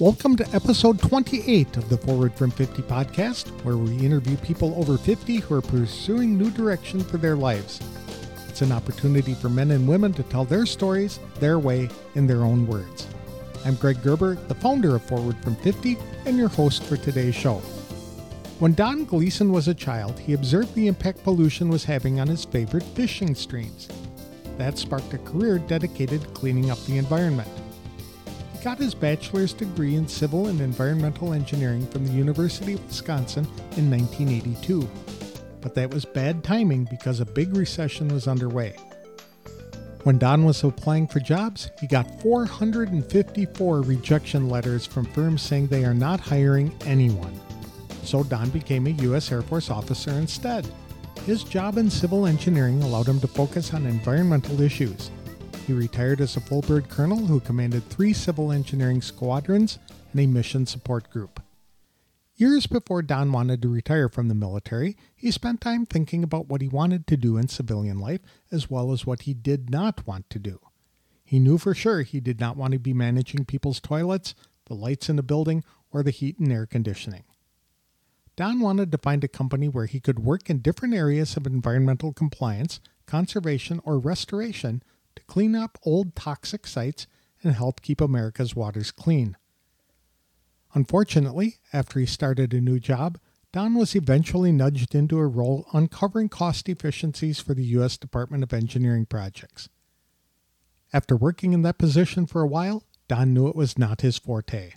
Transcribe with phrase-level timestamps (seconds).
[0.00, 4.96] Welcome to episode 28 of the Forward from 50 podcast, where we interview people over
[4.96, 7.80] 50 who are pursuing new direction for their lives.
[8.48, 12.44] It's an opportunity for men and women to tell their stories their way in their
[12.44, 13.08] own words.
[13.64, 17.56] I'm Greg Gerber, the founder of Forward from 50 and your host for today's show.
[18.60, 22.44] When Don Gleason was a child, he observed the impact pollution was having on his
[22.44, 23.88] favorite fishing streams.
[24.58, 27.50] That sparked a career dedicated to cleaning up the environment.
[28.58, 33.44] He got his bachelor's degree in civil and environmental engineering from the University of Wisconsin
[33.76, 34.88] in 1982.
[35.60, 38.74] But that was bad timing because a big recession was underway.
[40.02, 45.84] When Don was applying for jobs, he got 454 rejection letters from firms saying they
[45.84, 47.40] are not hiring anyone.
[48.02, 49.30] So Don became a U.S.
[49.30, 50.66] Air Force officer instead.
[51.26, 55.12] His job in civil engineering allowed him to focus on environmental issues.
[55.68, 59.78] He retired as a full bird colonel who commanded three civil engineering squadrons
[60.12, 61.42] and a mission support group.
[62.36, 66.62] Years before Don wanted to retire from the military, he spent time thinking about what
[66.62, 70.30] he wanted to do in civilian life as well as what he did not want
[70.30, 70.58] to do.
[71.22, 74.34] He knew for sure he did not want to be managing people's toilets,
[74.68, 75.62] the lights in a building,
[75.92, 77.24] or the heat and air conditioning.
[78.36, 82.14] Don wanted to find a company where he could work in different areas of environmental
[82.14, 84.97] compliance, conservation, or restoration to
[85.28, 87.06] clean up old toxic sites
[87.44, 89.36] and help keep America's waters clean.
[90.74, 93.18] Unfortunately, after he started a new job,
[93.52, 97.96] Don was eventually nudged into a role uncovering cost efficiencies for the U.S.
[97.96, 99.68] Department of Engineering projects.
[100.92, 104.72] After working in that position for a while, Don knew it was not his forte.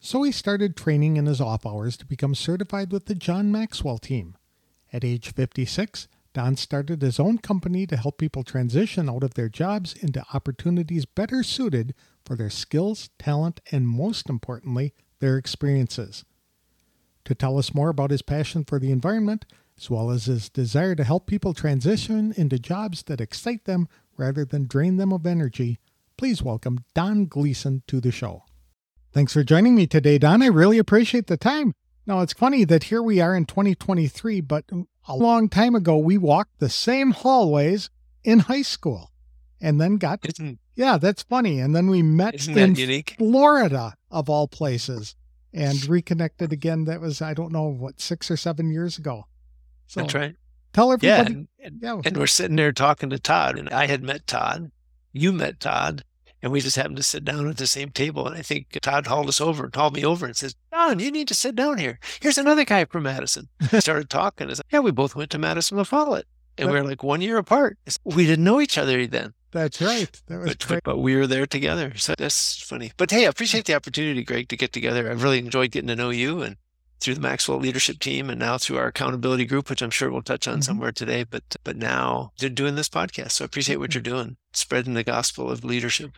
[0.00, 3.98] So he started training in his off hours to become certified with the John Maxwell
[3.98, 4.36] team.
[4.92, 6.08] At age 56,
[6.38, 11.04] Don started his own company to help people transition out of their jobs into opportunities
[11.04, 16.24] better suited for their skills, talent, and most importantly, their experiences.
[17.24, 20.94] To tell us more about his passion for the environment, as well as his desire
[20.94, 25.80] to help people transition into jobs that excite them rather than drain them of energy,
[26.16, 28.44] please welcome Don Gleason to the show.
[29.12, 30.42] Thanks for joining me today, Don.
[30.42, 31.74] I really appreciate the time.
[32.06, 34.64] Now, it's funny that here we are in 2023, but
[35.08, 37.90] a long time ago, we walked the same hallways
[38.24, 39.10] in high school
[39.60, 41.58] and then got, isn't, yeah, that's funny.
[41.58, 43.16] And then we met in unique?
[43.18, 45.16] Florida, of all places,
[45.52, 46.84] and reconnected again.
[46.84, 49.26] That was, I don't know, what, six or seven years ago.
[49.86, 50.36] So that's right.
[50.72, 51.32] Tell everybody.
[51.32, 52.00] Yeah and, yeah.
[52.04, 54.70] and we're sitting there talking to Todd, and I had met Todd.
[55.12, 56.04] You met Todd
[56.42, 58.26] and we just happened to sit down at the same table.
[58.26, 61.10] And I think Todd hauled us over, and called me over and says, Don, you
[61.10, 61.98] need to sit down here.
[62.20, 63.48] Here's another guy from Madison.
[63.78, 64.50] started talking.
[64.50, 66.26] I said, yeah, we both went to Madison La Follette.
[66.56, 67.78] And we were like one year apart.
[68.04, 69.34] We didn't know each other then.
[69.52, 70.10] That's right.
[70.26, 71.96] That was but, but we were there together.
[71.96, 72.92] So that's funny.
[72.96, 75.10] But hey, I appreciate the opportunity, Greg, to get together.
[75.10, 76.56] I've really enjoyed getting to know you and
[77.00, 80.22] through the Maxwell leadership team and now through our accountability group, which I'm sure we'll
[80.22, 80.62] touch on mm-hmm.
[80.62, 81.24] somewhere today.
[81.24, 83.32] But but now they're doing this podcast.
[83.32, 86.12] So I appreciate what you're doing, spreading the gospel of leadership.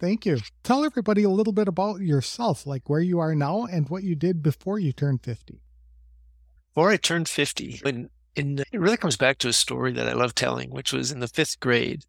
[0.00, 0.38] Thank you.
[0.62, 4.14] Tell everybody a little bit about yourself, like where you are now and what you
[4.14, 5.60] did before you turned 50.
[6.74, 10.12] Before I turned 50, when in, it really comes back to a story that I
[10.12, 12.04] love telling, which was in the fifth grade,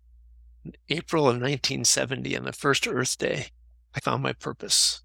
[0.90, 3.47] April of 1970, on the first Earth Day,
[3.94, 5.03] I found my purpose.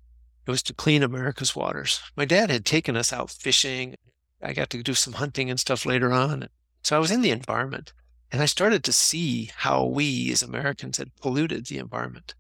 [0.50, 2.00] It was to clean America's waters.
[2.16, 3.94] My dad had taken us out fishing.
[4.42, 6.48] I got to do some hunting and stuff later on.
[6.82, 7.92] So I was in the environment
[8.32, 12.34] and I started to see how we as Americans had polluted the environment.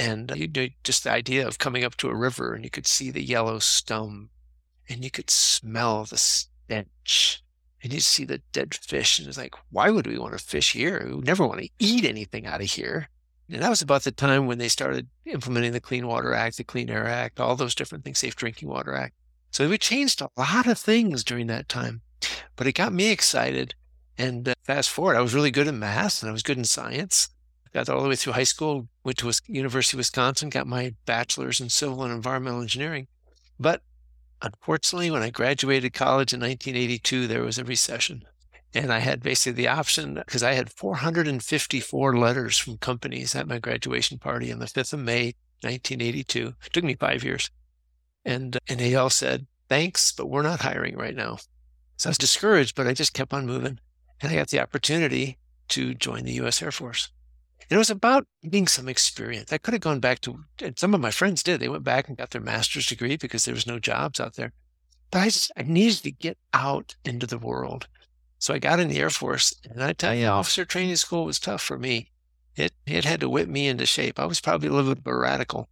[0.00, 2.70] And uh, you know, just the idea of coming up to a river and you
[2.70, 4.30] could see the yellow scum
[4.88, 7.44] and you could smell the stench
[7.84, 9.20] and you see the dead fish.
[9.20, 11.08] And it's like, why would we want to fish here?
[11.08, 13.10] We never want to eat anything out of here.
[13.50, 16.64] And that was about the time when they started implementing the Clean Water Act, the
[16.64, 19.14] Clean Air Act, all those different things, Safe Drinking Water Act.
[19.50, 22.02] So we changed a lot of things during that time,
[22.56, 23.74] but it got me excited.
[24.18, 26.64] And uh, fast forward, I was really good in math and I was good in
[26.64, 27.30] science
[27.72, 31.60] got all the way through high school, went to University of Wisconsin, got my bachelor's
[31.60, 33.06] in civil and environmental engineering.
[33.58, 33.82] But
[34.42, 38.24] unfortunately, when I graduated college in 1982, there was a recession.
[38.74, 43.58] And I had basically the option because I had 454 letters from companies at my
[43.58, 46.54] graduation party on the 5th of May, 1982.
[46.64, 47.50] It took me five years.
[48.24, 51.38] And, uh, and they all said, thanks, but we're not hiring right now.
[51.96, 53.80] So I was discouraged, but I just kept on moving.
[54.20, 55.38] And I got the opportunity
[55.68, 56.62] to join the U.S.
[56.62, 57.10] Air Force.
[57.70, 59.52] And it was about getting some experience.
[59.52, 61.60] I could have gone back to, and some of my friends did.
[61.60, 64.52] They went back and got their master's degree because there was no jobs out there.
[65.10, 67.88] But I just, I needed to get out into the world.
[68.38, 71.40] So I got in the Air Force, and I tell you, officer training school was
[71.40, 72.10] tough for me.
[72.56, 74.18] It, it had to whip me into shape.
[74.18, 75.68] I was probably a little bit of a radical.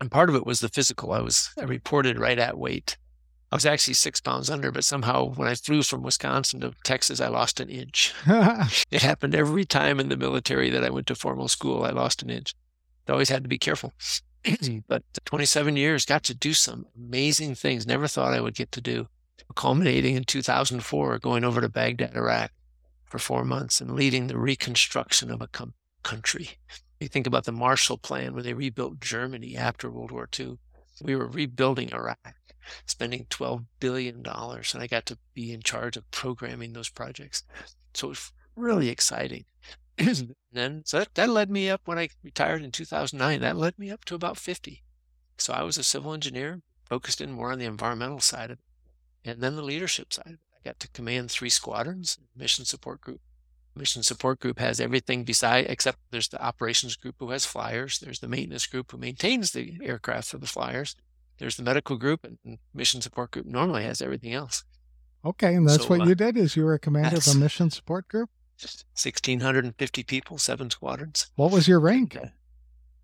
[0.00, 1.12] And part of it was the physical.
[1.12, 2.96] I was I reported right at weight.
[3.50, 7.20] I was actually six pounds under, but somehow when I flew from Wisconsin to Texas,
[7.20, 8.12] I lost an inch.
[8.26, 11.84] it happened every time in the military that I went to formal school.
[11.84, 12.54] I lost an inch.
[13.08, 13.92] I always had to be careful.
[14.46, 14.78] Hmm.
[14.86, 17.84] but 27 years, got to do some amazing things.
[17.84, 19.08] Never thought I would get to do.
[19.54, 22.52] Culminating in 2004, going over to Baghdad, Iraq
[23.06, 26.50] for four months and leading the reconstruction of a com- country.
[27.00, 30.58] You think about the Marshall Plan, where they rebuilt Germany after World War II.
[31.02, 32.34] We were rebuilding Iraq,
[32.86, 37.42] spending $12 billion, and I got to be in charge of programming those projects.
[37.94, 39.44] So it was really exciting.
[39.98, 43.78] and then, so that, that led me up when I retired in 2009, that led
[43.78, 44.82] me up to about 50.
[45.36, 48.64] So I was a civil engineer, focused in more on the environmental side of it,
[49.26, 50.38] and then the leadership side.
[50.54, 53.20] I got to command three squadrons, mission support group.
[53.74, 57.98] Mission support group has everything beside, except there's the operations group who has flyers.
[57.98, 60.96] There's the maintenance group who maintains the aircraft for the flyers.
[61.38, 64.64] There's the medical group and mission support group normally has everything else.
[65.26, 67.34] Okay, and that's so, what uh, you did is you were a commander of a
[67.34, 68.30] mission support group?
[68.58, 71.30] 1,650 people, seven squadrons.
[71.34, 72.16] What was your rank?
[72.16, 72.28] Uh,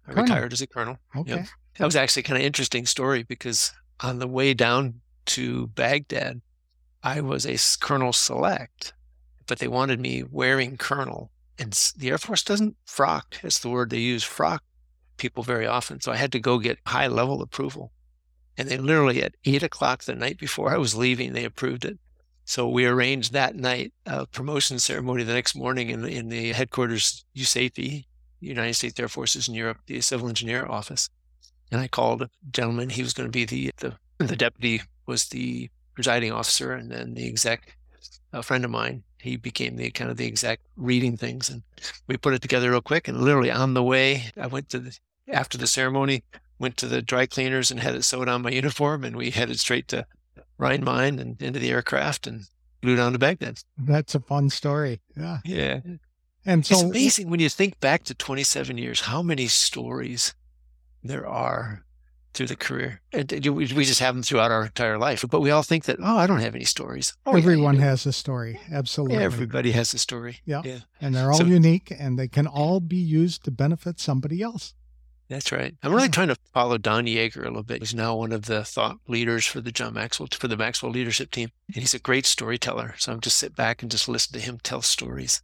[0.06, 0.22] I colonel.
[0.22, 0.98] retired as a colonel.
[1.14, 1.34] Okay.
[1.34, 1.46] Yep.
[1.78, 6.40] That was actually kind of interesting story because on the way down to Baghdad,
[7.02, 8.92] I was a colonel select,
[9.46, 11.30] but they wanted me wearing colonel.
[11.58, 14.62] And the Air Force doesn't frock, it's the word they use, frock
[15.16, 16.00] people very often.
[16.00, 17.92] So I had to go get high level approval.
[18.56, 21.98] And they literally at eight o'clock the night before I was leaving, they approved it.
[22.44, 27.24] So we arranged that night a promotion ceremony the next morning in in the headquarters
[27.36, 28.04] USAFE,
[28.40, 31.08] United States Air Forces in Europe, the civil engineer office.
[31.70, 32.90] And I called a gentleman.
[32.90, 37.14] He was going to be the, the, the deputy was the presiding officer and then
[37.14, 37.76] the exec,
[38.32, 39.02] a friend of mine.
[39.18, 41.62] He became the kind of the exec reading things and
[42.06, 43.08] we put it together real quick.
[43.08, 46.24] And literally on the way, I went to the, after the ceremony,
[46.58, 49.60] went to the dry cleaners and had it sewed on my uniform and we headed
[49.60, 50.06] straight to
[50.58, 52.46] Rhein-Main and into the aircraft and
[52.82, 53.58] flew down to Baghdad.
[53.78, 55.00] That's a fun story.
[55.16, 55.38] Yeah.
[55.44, 55.80] Yeah.
[56.44, 60.34] And so it's amazing when you think back to 27 years, how many stories
[61.02, 61.84] there are
[62.34, 63.00] through the career.
[63.12, 65.24] And we just have them throughout our entire life.
[65.28, 67.14] But we all think that, oh, I don't have any stories.
[67.26, 68.60] Oh, Everyone yeah, has a story.
[68.72, 69.18] Absolutely.
[69.18, 70.40] Everybody has a story.
[70.44, 70.62] Yeah.
[70.64, 70.80] yeah.
[71.00, 74.74] And they're all so, unique and they can all be used to benefit somebody else.
[75.32, 75.74] That's right.
[75.82, 77.80] I'm really trying to follow Don Yaeger a little bit.
[77.80, 81.30] He's now one of the thought leaders for the John Maxwell for the Maxwell leadership
[81.30, 82.94] team, and he's a great storyteller.
[82.98, 85.40] So I'm just sit back and just listen to him tell stories,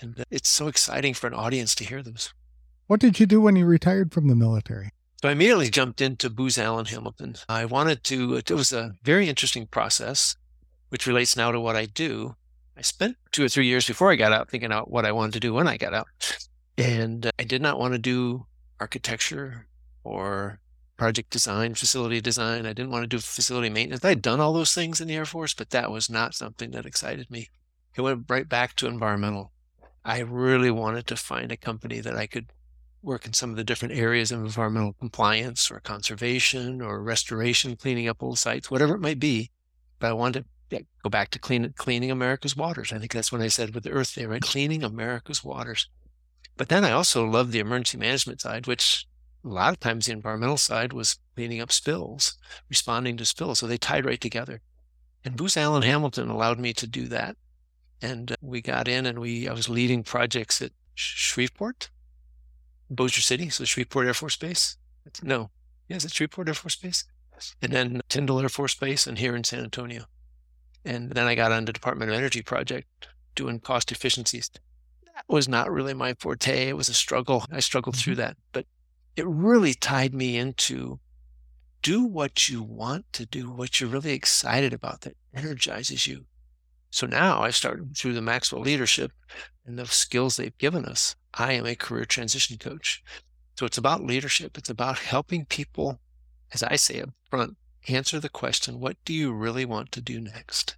[0.00, 2.34] and uh, it's so exciting for an audience to hear those.
[2.88, 4.90] What did you do when you retired from the military?
[5.22, 7.36] So I immediately jumped into Booz Allen Hamilton.
[7.48, 8.34] I wanted to.
[8.34, 10.34] It was a very interesting process,
[10.88, 12.34] which relates now to what I do.
[12.76, 15.34] I spent two or three years before I got out thinking out what I wanted
[15.34, 16.08] to do when I got out,
[16.76, 18.46] and uh, I did not want to do
[18.80, 19.68] architecture
[20.02, 20.58] or
[20.96, 22.66] project design, facility design.
[22.66, 24.04] I didn't want to do facility maintenance.
[24.04, 26.84] I'd done all those things in the Air Force, but that was not something that
[26.84, 27.48] excited me.
[27.94, 29.52] It went right back to environmental.
[30.04, 32.46] I really wanted to find a company that I could
[33.02, 38.08] work in some of the different areas of environmental compliance or conservation or restoration, cleaning
[38.08, 39.50] up old sites, whatever it might be.
[39.98, 42.92] But I wanted to go back to clean, cleaning America's waters.
[42.92, 44.40] I think that's what I said with the Earth Day, right?
[44.40, 45.88] Cleaning America's waters.
[46.56, 49.06] But then I also love the emergency management side, which
[49.44, 52.36] a lot of times the environmental side was cleaning up spills,
[52.68, 53.58] responding to spills.
[53.58, 54.60] So they tied right together.
[55.24, 57.36] And Booz Allen Hamilton allowed me to do that.
[58.00, 61.90] And uh, we got in and we, I was leading projects at Shreveport,
[62.94, 64.76] Bossier City, so Shreveport Air Force Base.
[65.22, 65.50] No,
[65.88, 67.04] yes, it's Shreveport Air Force Base?
[67.60, 70.04] And then Tyndall Air Force Base and here in San Antonio.
[70.84, 74.50] And then I got on the Department of Energy project doing cost efficiencies
[75.14, 76.68] that was not really my forte.
[76.68, 77.44] It was a struggle.
[77.50, 78.22] I struggled through mm-hmm.
[78.22, 78.66] that, but
[79.16, 81.00] it really tied me into
[81.82, 86.26] do what you want to do, what you're really excited about that energizes you.
[86.90, 89.12] So now I've started through the Maxwell leadership
[89.66, 91.16] and the skills they've given us.
[91.34, 93.02] I am a career transition coach.
[93.56, 94.58] So it's about leadership.
[94.58, 96.00] It's about helping people,
[96.52, 97.56] as I say up front,
[97.88, 100.76] answer the question, what do you really want to do next?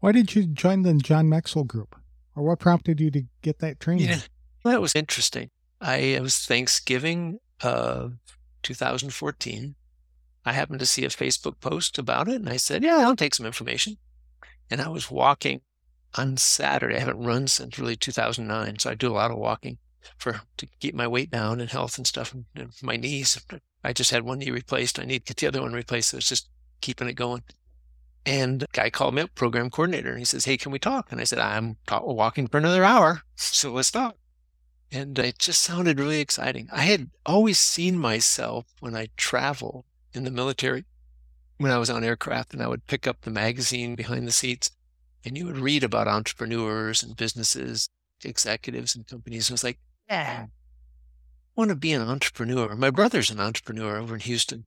[0.00, 1.96] Why did you join the John Maxwell group?
[2.34, 4.08] Or what prompted you to get that training?
[4.08, 4.20] Yeah,
[4.64, 5.50] that was interesting.
[5.80, 8.14] I it was Thanksgiving of
[8.62, 9.74] 2014.
[10.44, 13.34] I happened to see a Facebook post about it, and I said, "Yeah, I'll take
[13.34, 13.98] some information."
[14.70, 15.60] And I was walking
[16.14, 16.96] on Saturday.
[16.96, 19.78] I haven't run since really 2009, so I do a lot of walking
[20.16, 22.34] for to keep my weight down and health and stuff.
[22.34, 23.40] And, and my knees,
[23.84, 24.98] I just had one knee replaced.
[24.98, 26.10] I need to get the other one replaced.
[26.10, 26.48] So it's just
[26.80, 27.42] keeping it going.
[28.24, 31.10] And a guy called me up, program coordinator, and he says, Hey, can we talk?
[31.10, 33.22] And I said, I'm walking for another hour.
[33.34, 34.16] So let's talk.
[34.92, 36.68] And it just sounded really exciting.
[36.70, 40.84] I had always seen myself when I travel in the military,
[41.56, 44.70] when I was on aircraft, and I would pick up the magazine behind the seats,
[45.24, 47.88] and you would read about entrepreneurs and businesses,
[48.24, 49.48] executives and companies.
[49.48, 50.48] And I was like, yeah, I
[51.56, 52.74] want to be an entrepreneur.
[52.74, 54.64] My brother's an entrepreneur over in Houston.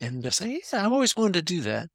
[0.00, 1.88] And I say, yeah, I've always wanted to do that.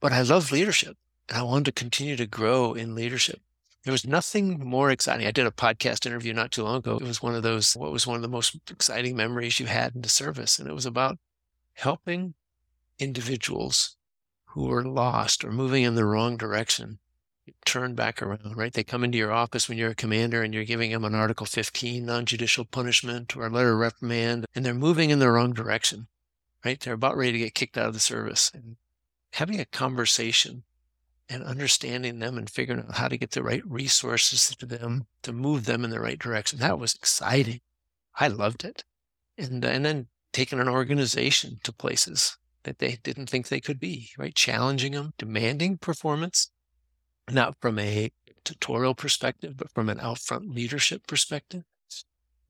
[0.00, 0.96] But I love leadership
[1.28, 3.40] and I wanted to continue to grow in leadership.
[3.84, 5.26] There was nothing more exciting.
[5.26, 6.96] I did a podcast interview not too long ago.
[6.96, 9.94] It was one of those, what was one of the most exciting memories you had
[9.94, 10.58] in the service.
[10.58, 11.18] And it was about
[11.74, 12.34] helping
[12.98, 13.96] individuals
[14.46, 16.98] who were lost or moving in the wrong direction
[17.64, 18.72] turn back around, right?
[18.72, 21.46] They come into your office when you're a commander and you're giving them an Article
[21.46, 25.52] 15 non judicial punishment or a letter of reprimand, and they're moving in the wrong
[25.52, 26.06] direction,
[26.64, 26.78] right?
[26.80, 28.50] They're about ready to get kicked out of the service.
[28.54, 28.76] And
[29.32, 30.64] having a conversation
[31.28, 35.32] and understanding them and figuring out how to get the right resources to them to
[35.32, 36.58] move them in the right direction.
[36.58, 37.60] That was exciting.
[38.16, 38.84] I loved it.
[39.38, 43.80] And, uh, and then taking an organization to places that they didn't think they could
[43.80, 44.34] be, right?
[44.34, 46.50] Challenging them, demanding performance,
[47.32, 48.12] not from a
[48.44, 51.64] tutorial perspective, but from an out front leadership perspective.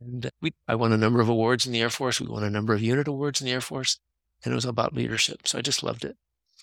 [0.01, 2.21] And we, I won a number of awards in the Air Force.
[2.21, 3.99] We won a number of unit awards in the Air Force,
[4.45, 5.47] and it was about leadership.
[5.47, 6.17] So I just loved it.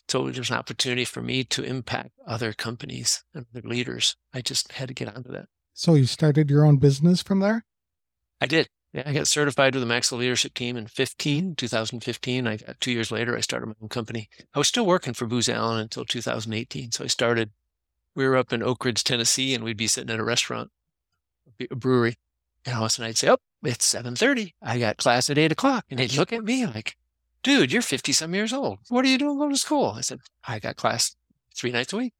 [0.09, 4.15] So there's an opportunity for me to impact other companies and their leaders.
[4.33, 5.45] I just had to get onto that.
[5.73, 7.63] So you started your own business from there?
[8.41, 8.69] I did.
[8.91, 12.47] Yeah, I got certified with the Maxwell Leadership Team in 15, 2015.
[12.47, 14.29] I got two years later, I started my own company.
[14.53, 16.91] I was still working for Booz Allen until 2018.
[16.91, 17.51] So I started,
[18.15, 20.71] we were up in Oak Ridge, Tennessee, and we'd be sitting at a restaurant,
[21.69, 22.17] a brewery.
[22.65, 24.53] And all of a sudden I'd say, oh, it's 7.30.
[24.61, 25.85] I got class at 8 o'clock.
[25.89, 26.95] And they'd look at me like,
[27.43, 28.79] dude, you're 50 some years old.
[28.89, 29.93] What are you doing going to school?
[29.97, 31.15] I said, I got class
[31.55, 32.13] three nights a week.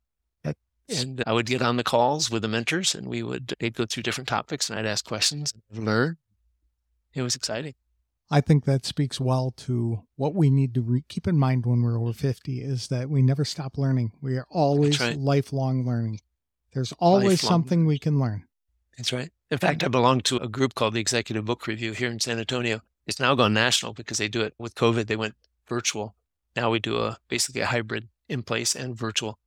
[0.91, 3.86] And I would get on the calls with the mentors and we would, they'd go
[3.86, 6.17] through different topics and I'd ask questions and learn.
[7.13, 7.75] It was exciting.
[8.31, 11.81] I think that speaks well to what we need to re- keep in mind when
[11.81, 14.12] we're over 50 is that we never stop learning.
[14.21, 15.17] We are always right.
[15.17, 16.19] lifelong learning.
[16.74, 17.50] There's always lifelong.
[17.50, 18.45] something we can learn.
[18.98, 19.31] That's right.
[19.50, 22.38] In fact, I belong to a group called the Executive Book Review here in San
[22.38, 22.81] Antonio.
[23.07, 25.07] It's now gone national because they do it with COVID.
[25.07, 25.33] They went
[25.67, 26.15] virtual.
[26.55, 29.39] Now we do a basically a hybrid in place and virtual.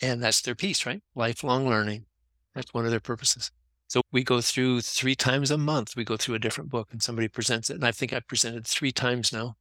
[0.00, 1.02] And that's their piece, right?
[1.14, 2.06] Lifelong learning.
[2.54, 3.50] That's one of their purposes.
[3.90, 5.96] So we go through three times a month.
[5.96, 7.74] We go through a different book and somebody presents it.
[7.74, 9.56] And I think I presented three times now.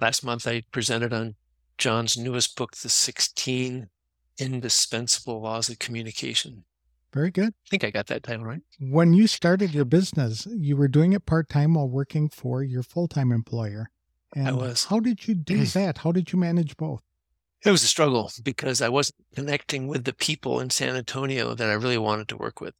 [0.00, 1.34] Last month I presented on
[1.76, 3.90] John's newest book, The 16
[4.38, 6.64] Indispensable Laws of Communication.
[7.12, 7.48] Very good.
[7.48, 8.62] I think I got that title right.
[8.80, 12.82] When you started your business, you were doing it part time while working for your
[12.82, 13.90] full time employer.
[14.34, 14.86] And I was.
[14.86, 15.98] How did you do that?
[15.98, 17.02] How did you manage both?
[17.62, 21.68] It was a struggle because I wasn't connecting with the people in San Antonio that
[21.68, 22.72] I really wanted to work with.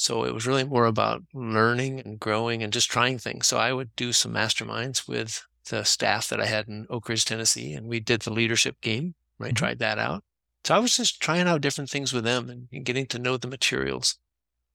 [0.00, 3.46] So it was really more about learning and growing and just trying things.
[3.46, 7.26] So I would do some masterminds with the staff that I had in Oak Ridge,
[7.26, 9.48] Tennessee, and we did the leadership game, right?
[9.48, 9.56] Mm-hmm.
[9.56, 10.24] Tried that out.
[10.64, 13.46] So I was just trying out different things with them and getting to know the
[13.46, 14.16] materials.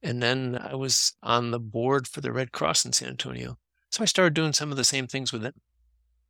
[0.03, 3.57] And then I was on the board for the Red Cross in San Antonio.
[3.89, 5.55] So I started doing some of the same things with them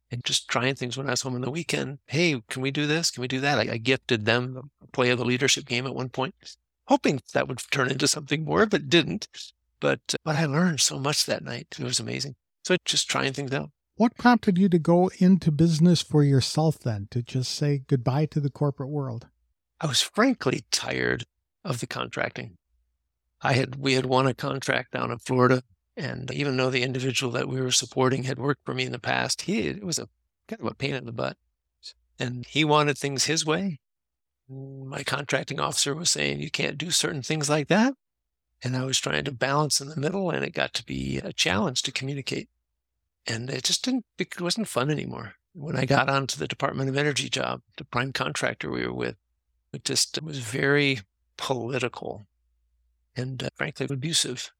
[0.10, 2.00] and just trying things when I was home on the weekend.
[2.06, 3.12] Hey, can we do this?
[3.12, 3.60] Can we do that?
[3.60, 6.34] I, I gifted them a play of the leadership game at one point,
[6.88, 9.28] hoping that would turn into something more, but didn't.
[9.80, 11.68] But, uh, but I learned so much that night.
[11.78, 12.36] It was amazing.
[12.64, 13.72] So just trying things out.
[13.98, 18.40] What prompted you to go into business for yourself then, to just say goodbye to
[18.42, 19.28] the corporate world?
[19.80, 21.26] I was frankly tired
[21.64, 22.58] of the contracting.
[23.42, 25.64] I had we had won a contract down in Florida,
[25.96, 29.00] and even though the individual that we were supporting had worked for me in the
[29.00, 30.10] past, he it was a
[30.48, 31.38] kind of a pain in the butt,
[32.20, 33.80] and he wanted things his way.
[34.48, 37.96] My contracting officer was saying you can't do certain things like that,
[38.64, 41.34] and I was trying to balance in the middle, and it got to be a
[41.34, 42.50] challenge to communicate,
[43.26, 45.36] and it just didn't it wasn't fun anymore.
[45.54, 49.16] When I got onto the Department of Energy job, the prime contractor we were with,
[49.74, 51.00] it just was very
[51.38, 52.28] political
[53.16, 54.52] and uh, frankly abusive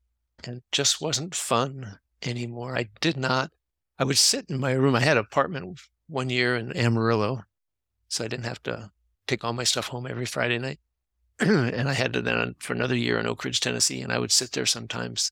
[0.44, 2.78] and just wasn't fun anymore.
[2.78, 3.52] I did not,
[4.00, 4.96] I would sit in my room.
[4.96, 7.44] I had an apartment one year in Amarillo,
[8.08, 8.92] so I didn't have to
[9.28, 10.80] take all my stuff home every Friday night.
[11.40, 14.32] and I had to then for another year in Oak Ridge, Tennessee, and I would
[14.32, 15.32] sit there sometimes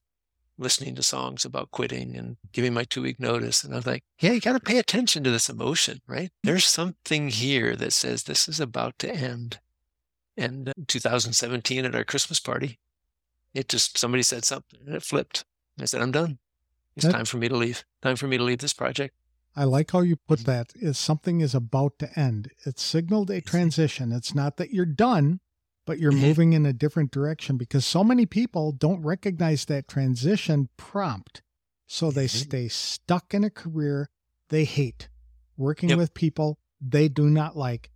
[0.58, 3.64] listening to songs about quitting and giving my two week notice.
[3.64, 6.30] And I was like, yeah, you got to pay attention to this emotion, right?
[6.42, 9.58] There's something here that says this is about to end.
[10.36, 12.78] And 2017 at our Christmas party,
[13.52, 15.44] it just, somebody said something and it flipped.
[15.80, 16.38] I said, I'm done.
[16.96, 17.84] It's that, time for me to leave.
[18.02, 19.14] Time for me to leave this project.
[19.56, 20.72] I like how you put that.
[20.74, 22.50] Is something is about to end.
[22.66, 24.10] It signaled a transition.
[24.12, 25.40] It's not that you're done.
[25.86, 26.20] but you're Mhm.
[26.22, 31.42] moving in a different direction because so many people don't recognize that transition prompt.
[31.86, 32.30] So they Mhm.
[32.46, 34.08] stay stuck in a career
[34.48, 35.10] they hate,
[35.58, 35.98] working Yep.
[35.98, 37.90] with people they do not like,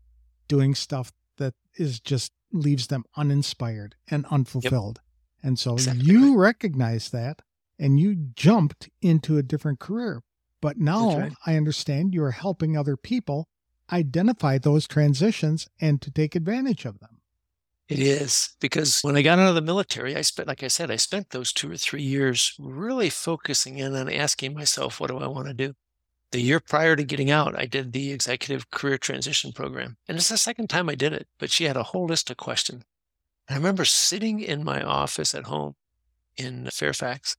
[0.48, 5.00] doing stuff that is just leaves them uninspired and unfulfilled.
[5.42, 7.40] And so Exactly you recognize that
[7.78, 10.22] and you jumped into a different career.
[10.60, 11.32] But now right.
[11.46, 13.48] I understand you're helping other people
[13.92, 17.20] identify those transitions and to take advantage of them.
[17.88, 20.90] It is because when I got out of the military, I spent, like I said,
[20.90, 25.18] I spent those two or three years really focusing in on asking myself, what do
[25.18, 25.72] I want to do?
[26.30, 29.96] The year prior to getting out, I did the executive career transition program.
[30.06, 32.36] And it's the second time I did it, but she had a whole list of
[32.36, 32.84] questions.
[33.48, 35.74] And I remember sitting in my office at home
[36.36, 37.38] in Fairfax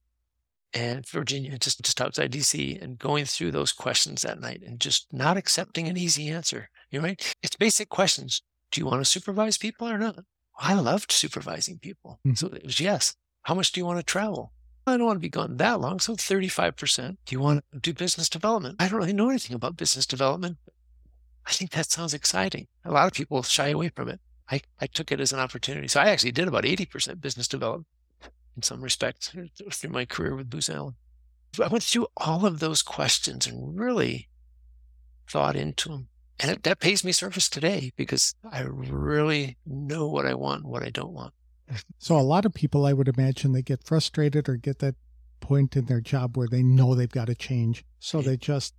[0.73, 5.07] and Virginia, just, just outside DC, and going through those questions that night and just
[5.11, 6.69] not accepting an easy answer.
[6.91, 7.35] You know, right?
[7.41, 8.41] It's basic questions.
[8.71, 10.19] Do you want to supervise people or not?
[10.57, 12.19] I loved supervising people.
[12.27, 12.37] Mhm.
[12.37, 13.15] So it was yes.
[13.43, 14.51] How much do you want to travel?
[14.85, 15.99] I don't want to be gone that long.
[15.99, 17.17] So 35%.
[17.25, 18.75] Do you want to do business development?
[18.79, 20.57] I don't really know anything about business development.
[21.45, 22.67] I think that sounds exciting.
[22.85, 24.19] A lot of people shy away from it.
[24.51, 25.87] I, I took it as an opportunity.
[25.87, 27.87] So I actually did about 80% business development
[28.59, 30.95] in some respects through my career with Booz Allen.
[31.63, 34.27] I went through all of those questions and really
[35.29, 36.09] thought into them.
[36.41, 40.71] And it, that pays me service today because I really know what I want and
[40.71, 41.33] what I don't want.
[41.99, 44.95] So a lot of people, I would imagine, they get frustrated or get that
[45.39, 47.85] point in their job where they know they've got to change.
[47.99, 48.73] So they just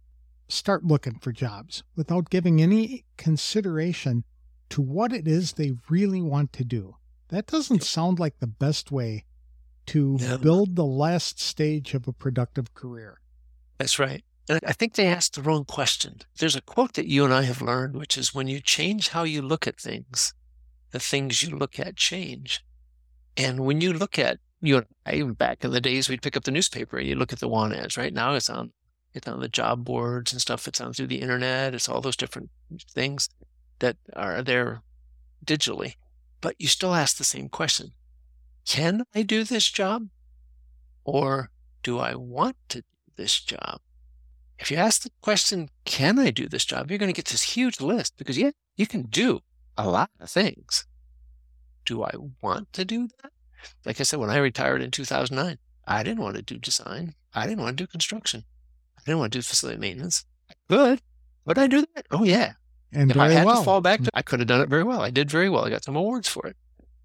[0.48, 4.24] start looking for jobs without giving any consideration
[4.70, 6.96] to what it is they really want to do.
[7.28, 9.24] That doesn't sound like the best way
[9.90, 10.38] to No.
[10.38, 13.20] build the last stage of a productive career.
[13.78, 14.24] That's right.
[14.48, 16.20] And I think they asked the wrong question.
[16.38, 19.22] There's a quote that you and I have learned, which is when you change how
[19.22, 20.34] you look at things,
[20.90, 22.64] the things you look at change.
[23.36, 26.50] And when you look at, you even back in the days, we'd pick up the
[26.50, 27.96] newspaper and you look at the want ads.
[27.96, 28.72] Right now, it's on,
[29.14, 30.68] it's on the job boards and stuff.
[30.68, 31.74] It's on through the internet.
[31.74, 32.50] It's all those different
[32.92, 33.28] things
[33.78, 34.82] that are there
[35.44, 35.94] digitally.
[36.40, 37.92] But you still ask the same question:
[38.66, 40.08] Can I do this job,
[41.04, 41.50] or
[41.82, 43.80] do I want to do this job?
[44.58, 46.90] If you ask the question, can I do this job?
[46.90, 49.40] You're going to get this huge list because, yeah, you can do
[49.78, 50.84] a lot of things.
[51.86, 53.32] Do I want to do that?
[53.86, 57.14] Like I said, when I retired in 2009, I didn't want to do design.
[57.34, 58.44] I didn't want to do construction.
[58.98, 60.24] I didn't want to do facility maintenance.
[60.50, 61.00] I could.
[61.46, 62.06] Would I do that?
[62.10, 62.52] Oh, yeah.
[62.92, 63.58] And If I had well.
[63.58, 64.04] to fall back mm.
[64.04, 65.00] to I could have done it very well.
[65.00, 65.64] I did very well.
[65.64, 66.56] I got some awards for it.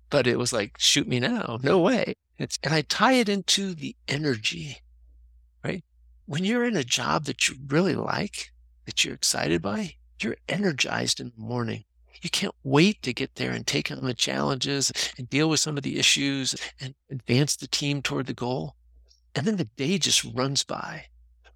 [0.09, 1.59] But it was like, shoot me now.
[1.63, 2.15] No way.
[2.37, 4.81] It's, and I tie it into the energy,
[5.63, 5.83] right?
[6.25, 8.51] When you're in a job that you really like,
[8.85, 11.85] that you're excited by, you're energized in the morning.
[12.21, 15.77] You can't wait to get there and take on the challenges and deal with some
[15.77, 18.75] of the issues and advance the team toward the goal.
[19.35, 21.05] And then the day just runs by,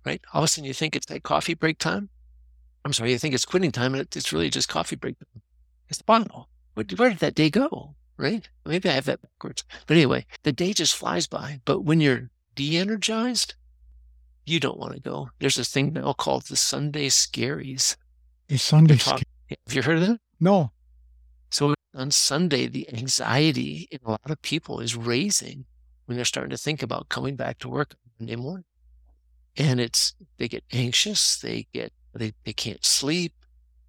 [0.06, 0.22] right?
[0.34, 2.10] All of a sudden you think it's like coffee break time.
[2.86, 5.42] I'm sorry, you think it's quitting time and it's really just coffee break time.
[5.88, 7.96] It's wow, where, where did that day go?
[8.20, 8.50] Right?
[8.66, 9.64] Maybe I have that backwards.
[9.88, 11.62] But anyway, the day just flies by.
[11.64, 13.56] But when you're de-energized,
[14.46, 15.30] you don't want to go.
[15.40, 17.96] There's this thing now called the Sunday Scaries.
[18.50, 20.20] A Sunday Talk- Have you heard of that?
[20.38, 20.74] No.
[21.50, 25.64] So on Sunday, the anxiety in a lot of people is raising
[26.06, 28.66] when they're starting to think about coming back to work Monday morning.
[29.56, 33.34] And it's, they get anxious, they get, they, they can't sleep,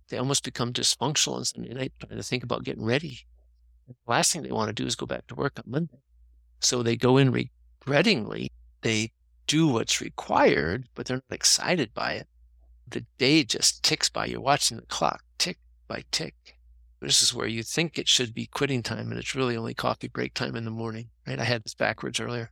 [0.09, 3.21] they almost become dysfunctional on Sunday night trying to think about getting ready.
[4.07, 6.01] The last thing they want to do is go back to work on Monday.
[6.61, 8.51] So they go in regrettingly,
[8.83, 9.13] they
[9.47, 12.29] do what's required, but they're not excited by it.
[12.89, 14.27] The day just ticks by.
[14.27, 16.57] You're watching the clock tick by tick.
[17.01, 20.09] This is where you think it should be quitting time, and it's really only coffee
[20.09, 21.39] break time in the morning, right?
[21.39, 22.51] I had this backwards earlier.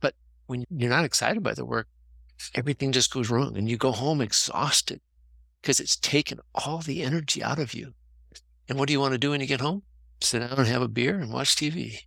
[0.00, 0.14] But
[0.46, 1.86] when you're not excited by the work,
[2.54, 5.00] everything just goes wrong, and you go home exhausted
[5.62, 7.94] because it's taken all the energy out of you.
[8.68, 9.82] And what do you want to do when you get home?
[10.22, 11.98] Sit down and have a beer and watch TV.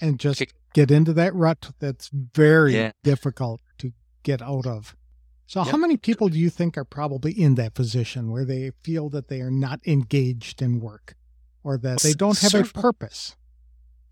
[0.00, 2.92] And just Kick- get into that rut that's very Yeah.
[3.02, 4.94] difficult to get out of.
[5.46, 9.08] So, how many people do you think are probably in that position where they feel
[9.10, 11.16] that they are not engaged in work
[11.64, 13.34] or that they don't have a purpose?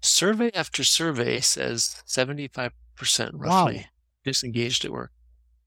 [0.01, 2.71] Survey after survey says 75%
[3.35, 3.87] roughly
[4.25, 5.13] disengaged at work.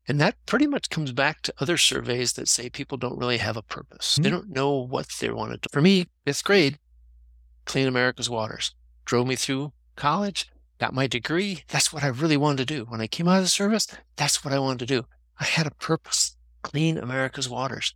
[0.07, 3.55] And that pretty much comes back to other surveys that say people don't really have
[3.57, 4.15] a purpose.
[4.21, 4.35] They Hmm.
[4.35, 5.67] don't know what they want to do.
[5.71, 6.79] For me, fifth grade,
[7.69, 8.73] Clean America's Waters
[9.05, 11.65] drove me through college, got my degree.
[11.67, 12.85] That's what I really wanted to do.
[12.85, 15.05] When I came out of the service, that's what I wanted to do.
[15.39, 16.35] I had a purpose.
[16.63, 17.93] Clean America's Waters.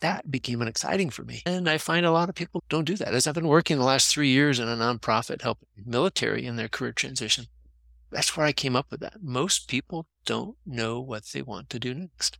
[0.00, 1.42] that became an exciting for me.
[1.46, 3.14] And I find a lot of people don't do that.
[3.14, 6.68] As I've been working the last three years in a nonprofit helping military in their
[6.68, 7.46] career transition,
[8.10, 9.22] that's where I came up with that.
[9.22, 12.38] Most people don't know what they want to do next.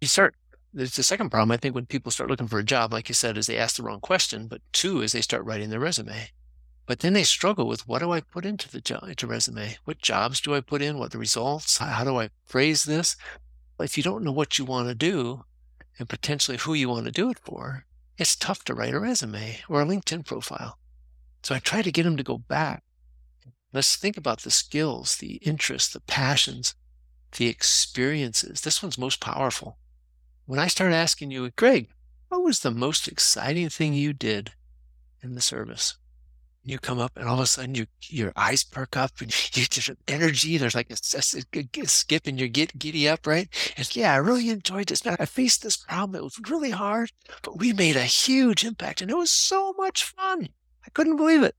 [0.00, 0.34] You start,
[0.76, 3.14] there's the second problem, I think, when people start looking for a job, like you
[3.14, 4.46] said, is they ask the wrong question.
[4.46, 6.28] But two is they start writing their resume.
[6.84, 9.78] But then they struggle with what do I put into the job, into resume?
[9.84, 10.98] What jobs do I put in?
[10.98, 11.78] What the results?
[11.78, 13.16] How do I phrase this?
[13.80, 15.44] If you don't know what you want to do
[15.98, 17.86] and potentially who you want to do it for,
[18.18, 20.78] it's tough to write a resume or a LinkedIn profile.
[21.42, 22.82] So I try to get them to go back.
[23.72, 26.74] Let's think about the skills, the interests, the passions,
[27.36, 28.60] the experiences.
[28.60, 29.78] This one's most powerful.
[30.46, 31.88] When I start asking you, Greg,
[32.28, 34.52] what was the most exciting thing you did
[35.22, 35.96] in the service?
[36.66, 39.64] you come up and all of a sudden you, your eyes perk up and you
[39.64, 40.58] just energy.
[40.58, 43.48] There's like a, a, a, skip and you get giddy up, right?
[43.76, 45.04] And yeah, I really enjoyed this.
[45.04, 46.16] Man, I faced this problem.
[46.16, 50.02] It was really hard, but we made a huge impact and it was so much
[50.02, 50.48] fun.
[50.84, 51.54] I couldn't believe it.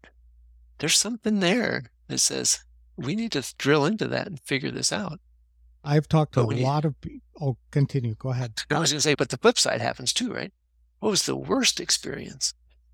[0.79, 2.59] There's something there that says
[2.97, 5.19] we need to drill into that and figure this out.
[5.87, 7.21] I've talked to a lot of people.
[7.39, 8.15] Oh, continue.
[8.15, 8.53] Go ahead.
[8.69, 10.51] I was going to say, but the flip side happens too, right?
[10.99, 12.53] What was the worst experience?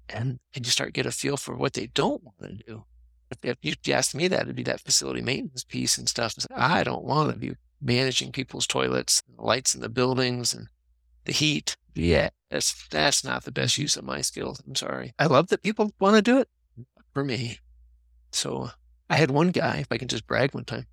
[0.10, 2.84] and and you start get a feel for what they don't want to do.
[3.32, 6.36] If, if you asked me that, it'd be that facility maintenance piece and stuff.
[6.56, 10.68] I don't want to be managing people's toilets, the lights in the buildings, and
[11.26, 11.76] the heat.
[11.96, 14.62] Yeah, that's that's not the best use of my skills.
[14.66, 15.14] I'm sorry.
[15.18, 16.50] I love that people want to do it
[17.14, 17.60] for me.
[18.32, 18.72] So
[19.10, 20.86] I had one guy, if I can just brag one time.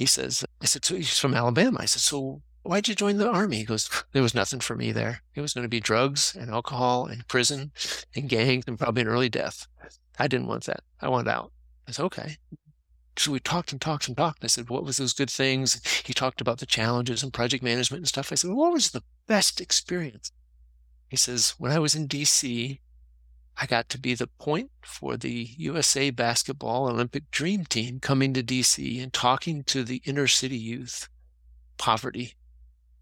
[0.00, 1.80] He says, I said, so he's from Alabama.
[1.82, 3.58] I said, so why'd you join the army?
[3.58, 5.20] He goes, there was nothing for me there.
[5.34, 7.72] It was going to be drugs and alcohol and prison
[8.16, 9.66] and gangs and probably an early death.
[10.18, 10.84] I didn't want that.
[11.02, 11.52] I wanted out.
[11.86, 12.38] I said, okay.
[13.18, 14.42] So we talked and talked and talked.
[14.42, 15.86] I said, what was those good things?
[16.06, 18.32] He talked about the challenges and project management and stuff.
[18.32, 20.32] I said, what was the best experience?
[21.10, 22.78] He says, when I was in DC,
[23.62, 28.42] I got to be the point for the USA basketball Olympic dream team coming to
[28.42, 31.10] DC and talking to the inner city youth,
[31.76, 32.36] poverty,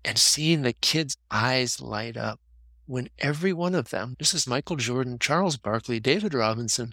[0.05, 2.41] and seeing the kids' eyes light up
[2.87, 6.93] when every one of them, this is Michael Jordan, Charles Barkley, David Robinson,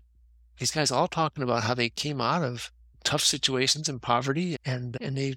[0.59, 2.71] these guys all talking about how they came out of
[3.03, 5.35] tough situations and poverty and, and they,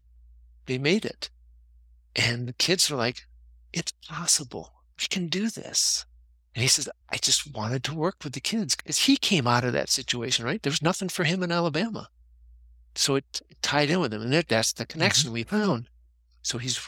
[0.66, 1.30] they made it.
[2.14, 3.22] And the kids are like,
[3.72, 4.74] it's possible.
[5.00, 6.04] We can do this.
[6.54, 9.64] And he says, I just wanted to work with the kids because he came out
[9.64, 10.62] of that situation, right?
[10.62, 12.08] There was nothing for him in Alabama.
[12.94, 14.22] So it, tied in with him.
[14.22, 15.34] And that's the connection mm-hmm.
[15.34, 15.88] we found.
[16.42, 16.80] So he's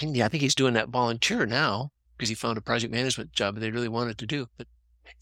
[0.00, 3.54] yeah, I think he's doing that volunteer now because he found a project management job
[3.54, 4.48] that they really wanted to do.
[4.56, 4.66] But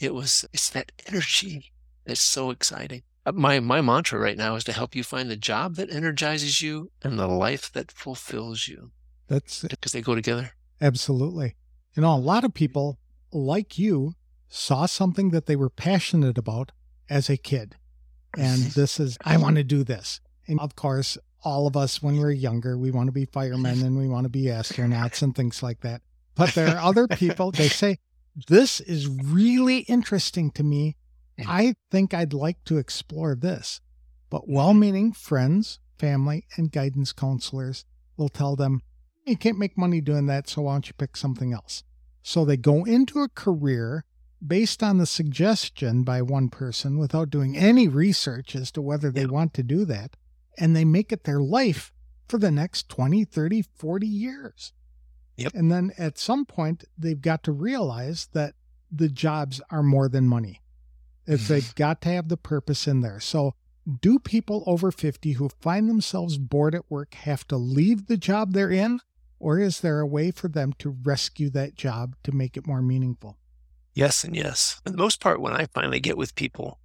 [0.01, 1.73] it was, it's that energy
[2.05, 3.03] that's so exciting.
[3.27, 6.61] Uh, my, my mantra right now is to help you find the job that energizes
[6.61, 8.91] you and the life that fulfills you.
[9.29, 9.71] That's it.
[9.71, 10.53] because they go together.
[10.81, 11.55] Absolutely.
[11.95, 12.99] You know, a lot of people
[13.35, 14.15] like you
[14.49, 16.73] saw something that they were passionate about
[17.11, 17.77] as a kid.
[18.37, 20.21] And this is, I want to do this.
[20.47, 23.99] And of course, all of us when we're younger, we want to be firemen and
[23.99, 26.01] we want to be astronauts and things like that.
[26.35, 27.99] But there are other people, they say,
[28.49, 30.97] this is really interesting to me.
[31.47, 33.81] I think I'd like to explore this.
[34.31, 34.55] But mm-hmm.
[34.55, 37.85] well meaning friends, family, and guidance counselors
[38.17, 38.83] will tell them,
[39.25, 41.83] you can't make money doing that, so why don't you pick something else?
[42.27, 44.07] So they go into a career
[44.45, 49.27] based on the suggestion by one person without doing any research as to whether they
[49.27, 50.17] want to do that
[50.59, 51.93] and they make it their life
[52.27, 54.73] for the next 20, 30, 40 years.
[55.37, 55.53] Yep.
[55.55, 58.55] And then at some point, they've got to realize that
[58.91, 60.63] the jobs are more than money.
[61.27, 63.21] If they've got to have the purpose in there.
[63.21, 63.55] So,
[64.01, 68.53] do people over 50 who find themselves bored at work have to leave the job
[68.53, 69.01] they're in?
[69.45, 72.81] Or is there a way for them to rescue that job to make it more
[72.81, 73.37] meaningful?
[73.93, 74.81] Yes, and yes.
[74.83, 76.81] For the most part, when I finally get with people,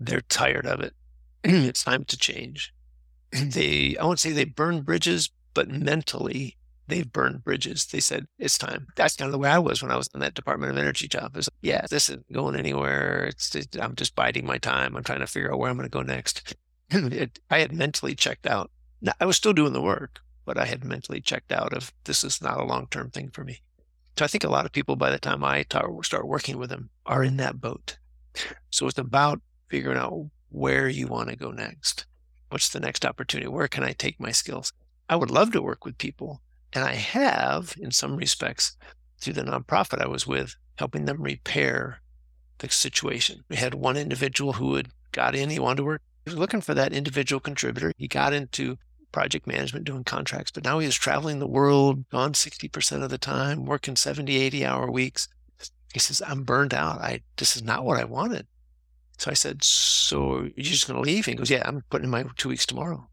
[0.00, 0.94] they're tired of it.
[1.44, 2.74] it's time to change.
[3.30, 6.56] they, I won't say they burned bridges, but mentally
[6.88, 7.86] they've burned bridges.
[7.86, 8.88] They said, it's time.
[8.96, 11.06] That's kind of the way I was when I was in that Department of Energy
[11.06, 11.36] job.
[11.36, 13.26] Is was, yeah, this isn't going anywhere.
[13.26, 14.96] It's just, I'm just biding my time.
[14.96, 16.56] I'm trying to figure out where I'm going to go next.
[16.90, 18.72] it, I had mentally checked out.
[19.00, 22.24] Now, I was still doing the work, but I had mentally checked out of this
[22.24, 23.62] is not a long term thing for me.
[24.18, 25.64] So I think a lot of people, by the time I
[26.02, 27.98] start working with them, are in that boat.
[28.70, 32.06] So it's about figuring out where you want to go next.
[32.48, 33.48] What's the next opportunity?
[33.48, 34.72] Where can I take my skills?
[35.08, 36.42] I would love to work with people.
[36.72, 38.76] And I have, in some respects,
[39.20, 42.00] through the nonprofit I was with, helping them repair
[42.58, 43.44] the situation.
[43.48, 46.02] We had one individual who had got in, he wanted to work.
[46.24, 47.92] He was looking for that individual contributor.
[47.96, 48.76] He got into
[49.12, 53.64] project management, doing contracts, but now he traveling the world, gone 60% of the time,
[53.64, 55.28] working 70, 80 hour weeks.
[55.92, 57.00] He says, I'm burned out.
[57.00, 58.46] I this is not what I wanted.
[59.18, 61.26] So I said, So you're just gonna leave?
[61.26, 63.08] And he goes, Yeah, I'm putting in my two weeks tomorrow.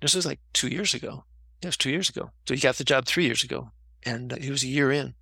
[0.00, 1.24] This was like two years ago.
[1.62, 2.30] It was two years ago.
[2.46, 3.70] So he got the job three years ago.
[4.02, 5.06] And uh, he was a year in.
[5.06, 5.14] And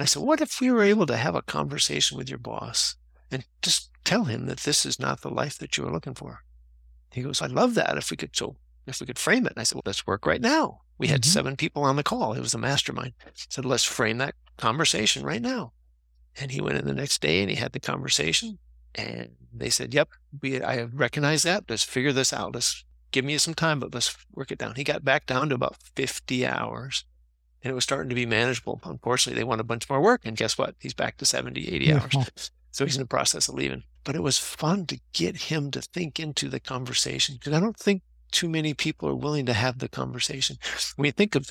[0.00, 2.96] I said, What if we were able to have a conversation with your boss
[3.30, 6.40] and just tell him that this is not the life that you were looking for?
[7.12, 7.96] He goes, I love that.
[7.96, 8.56] If we could so
[8.88, 9.52] if we could frame it.
[9.52, 10.80] And I said, Well, let's work right now.
[10.98, 11.30] We had mm-hmm.
[11.30, 12.32] seven people on the call.
[12.32, 13.12] It was a mastermind.
[13.26, 15.72] I said, Let's frame that conversation right now.
[16.40, 18.58] And he went in the next day and he had the conversation.
[18.94, 20.08] And they said, Yep,
[20.40, 21.64] we I recognize that.
[21.68, 22.54] Let's figure this out.
[22.54, 24.74] Let's give me some time, but let's work it down.
[24.74, 27.04] He got back down to about 50 hours
[27.62, 28.80] and it was starting to be manageable.
[28.84, 30.22] Unfortunately, they want a bunch more work.
[30.24, 30.74] And guess what?
[30.78, 32.50] He's back to 70, 80 hours.
[32.70, 33.82] So he's in the process of leaving.
[34.04, 37.76] But it was fun to get him to think into the conversation because I don't
[37.76, 40.56] think too many people are willing to have the conversation.
[40.96, 41.50] When you think of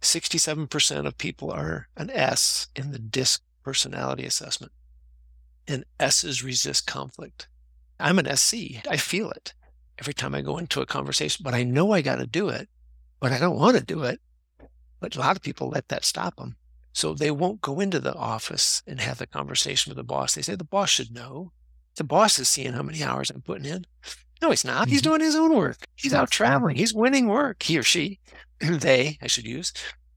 [0.00, 4.72] 67% of people are an S in the DISC personality assessment,
[5.68, 7.48] and S's resist conflict.
[7.98, 8.86] I'm an SC.
[8.88, 9.54] I feel it
[9.98, 12.68] every time I go into a conversation, but I know I got to do it,
[13.20, 14.20] but I don't want to do it.
[14.98, 16.56] But a lot of people let that stop them.
[16.92, 20.34] So they won't go into the office and have the conversation with the boss.
[20.34, 21.52] They say the boss should know.
[21.96, 23.86] The boss is seeing how many hours I'm putting in.
[24.42, 24.88] No, he's not.
[24.88, 25.10] He's mm-hmm.
[25.10, 25.76] doing his own work.
[25.96, 26.76] He's out traveling.
[26.76, 27.62] He's winning work.
[27.62, 28.18] He or she,
[28.60, 29.72] they, I should use.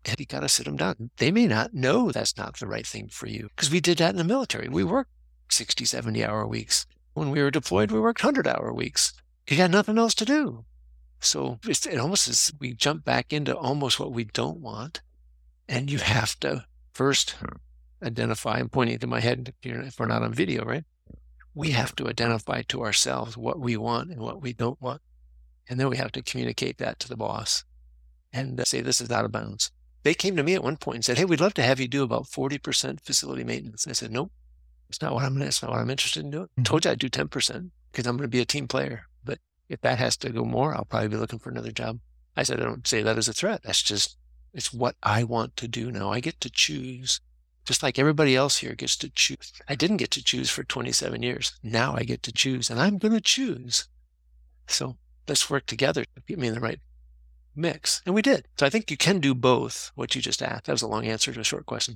[0.06, 1.12] And you got to sit them down.
[1.18, 4.12] They may not know that's not the right thing for you because we did that
[4.12, 4.68] in the military.
[4.68, 5.12] We worked
[5.50, 6.86] 60, 70 hour weeks.
[7.14, 9.14] When we were deployed, we worked 100 hour weeks.
[9.48, 10.66] You got nothing else to do.
[11.20, 15.02] So it almost is, we jump back into almost what we don't want.
[15.70, 17.36] And you have to first
[18.04, 20.84] identify, I'm pointing to my head if we're not on video, right?
[21.56, 25.02] We have to identify to ourselves what we want and what we don't want.
[25.70, 27.64] And then we have to communicate that to the boss
[28.32, 29.72] and uh, say, this is out of bounds.
[30.04, 31.88] They came to me at one point and said, Hey, we'd love to have you
[31.88, 33.86] do about 40% facility maintenance.
[33.86, 34.32] And I said, Nope,
[34.90, 36.46] it's not what I'm, it's not what I'm interested in doing.
[36.46, 36.64] Mm-hmm.
[36.64, 39.04] Told you I'd do 10% because I'm going to be a team player.
[39.24, 39.40] But
[39.70, 42.00] if that has to go more, I'll probably be looking for another job.
[42.36, 43.62] I said, I don't say that as a threat.
[43.64, 44.18] That's just,
[44.54, 46.12] it's what I want to do now.
[46.12, 47.22] I get to choose
[47.66, 49.54] just like everybody else here gets to choose.
[49.68, 51.58] I didn't get to choose for 27 years.
[51.64, 53.88] Now I get to choose, and I'm going to choose.
[54.68, 54.98] So
[55.28, 56.80] let's work together to get me in the right
[57.56, 58.02] mix.
[58.06, 58.48] And we did.
[58.58, 60.66] So I think you can do both, what you just asked.
[60.66, 61.96] That was a long answer to a short question.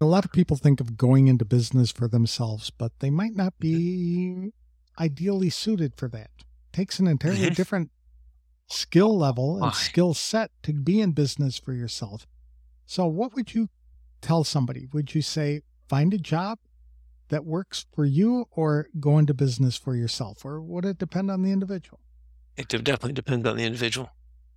[0.00, 3.58] A lot of people think of going into business for themselves, but they might not
[3.58, 4.52] be
[4.98, 6.30] ideally suited for that.
[6.38, 7.54] It takes an entirely mm-hmm.
[7.54, 7.90] different
[8.66, 12.26] skill level and skill set to be in business for yourself.
[12.86, 13.68] So, what would you
[14.20, 14.86] tell somebody?
[14.92, 16.58] Would you say find a job
[17.28, 20.44] that works for you or go into business for yourself?
[20.44, 22.00] Or would it depend on the individual?
[22.56, 24.10] It definitely depends on the individual.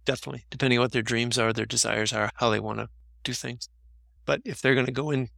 [0.05, 0.45] Definitely.
[0.49, 2.89] Depending on what their dreams are, their desires are, how they want to
[3.23, 3.69] do things.
[4.25, 5.29] But if they're going to go in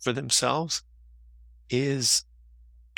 [0.00, 0.82] for themselves,
[1.70, 2.24] is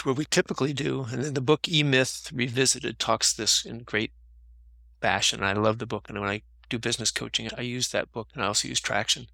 [0.02, 1.06] what we typically do.
[1.10, 4.12] And then the book E Myth Revisited talks this in great
[5.00, 5.42] fashion.
[5.42, 6.08] I love the book.
[6.08, 9.26] And when I do business coaching, I use that book and I also use Traction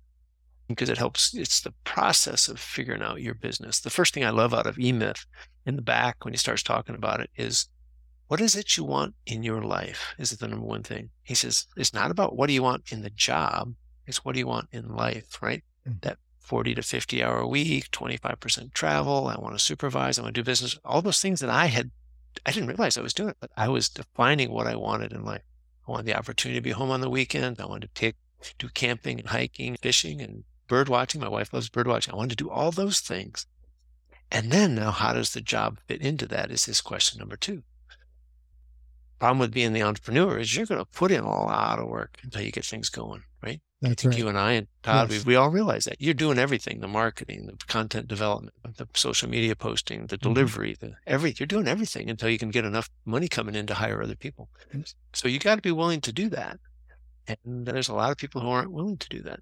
[0.70, 1.34] because it helps.
[1.34, 3.80] It's the process of figuring out your business.
[3.80, 5.26] The first thing I love out of eMyth
[5.66, 7.68] in the back when he starts talking about it is
[8.30, 10.14] what is it you want in your life?
[10.16, 11.10] Is it the number one thing?
[11.22, 13.74] He says, it's not about what do you want in the job,
[14.06, 15.64] it's what do you want in life, right?
[15.84, 15.98] Mm-hmm.
[16.02, 20.34] That 40 to 50 hour a week, 25% travel, I want to supervise, I want
[20.34, 21.90] to do business, all those things that I had,
[22.46, 25.42] I didn't realize I was doing, but I was defining what I wanted in life.
[25.88, 27.60] I wanted the opportunity to be home on the weekend.
[27.60, 28.14] I wanted to take,
[28.58, 31.20] do camping and hiking, fishing and bird watching.
[31.20, 32.14] My wife loves bird watching.
[32.14, 33.44] I wanted to do all those things.
[34.30, 36.52] And then now, how does the job fit into that?
[36.52, 37.64] Is his question number two.
[39.18, 42.16] Problem with being the entrepreneur is you're going to put in a lot of work
[42.22, 43.60] until you get things going, right?
[43.82, 44.16] That's right.
[44.16, 45.26] You and I and Todd, yes.
[45.26, 49.28] we, we all realize that you're doing everything: the marketing, the content development, the social
[49.28, 50.32] media posting, the mm-hmm.
[50.32, 51.34] delivery, the every.
[51.36, 54.48] You're doing everything until you can get enough money coming in to hire other people.
[54.72, 54.94] Yes.
[55.12, 56.60] So you got to be willing to do that.
[57.26, 59.40] And there's a lot of people who aren't willing to do that.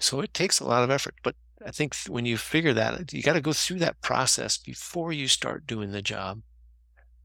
[0.00, 1.14] So it takes a lot of effort.
[1.22, 4.56] But I think when you figure that, uh, you got to go through that process
[4.56, 6.40] before you start doing the job.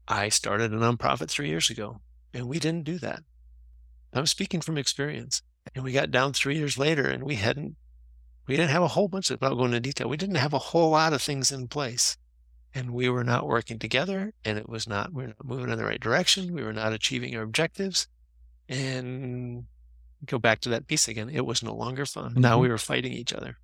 [0.06, 2.00] I started a nonprofit three years ago,
[2.32, 3.20] and we didn't do that.
[4.12, 5.42] I'm speaking from experience.
[5.74, 7.76] And we got down three years later, and we hadn't,
[8.46, 10.58] we didn't have a whole bunch of, without going into detail, we didn't have a
[10.58, 12.16] whole lot of things in place.
[12.74, 15.78] And we were not working together, and it was not, we were not moving in
[15.78, 16.52] the right direction.
[16.52, 18.06] We were not achieving our objectives.
[18.68, 19.64] And
[20.24, 21.28] go back to that piece again.
[21.28, 22.30] It was no longer fun.
[22.30, 22.40] Mm-hmm.
[22.40, 23.58] Now we were fighting each other.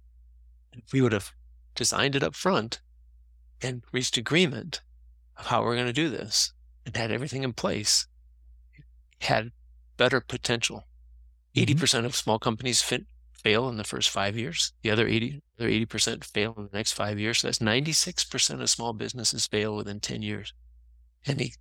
[0.72, 1.32] If we would have
[1.74, 2.80] designed it up front
[3.60, 4.82] and reached agreement
[5.36, 6.52] of how we're going to do this
[6.84, 8.06] and had everything in place,
[9.20, 9.52] had
[9.96, 10.84] better potential.
[11.56, 11.82] Mm-hmm.
[11.82, 14.72] 80% of small companies fin- fail in the first five years.
[14.82, 17.40] The other 80, other 80% fail in the next five years.
[17.40, 20.54] So that's 96% of small businesses fail within 10 years.
[21.26, 21.54] And he,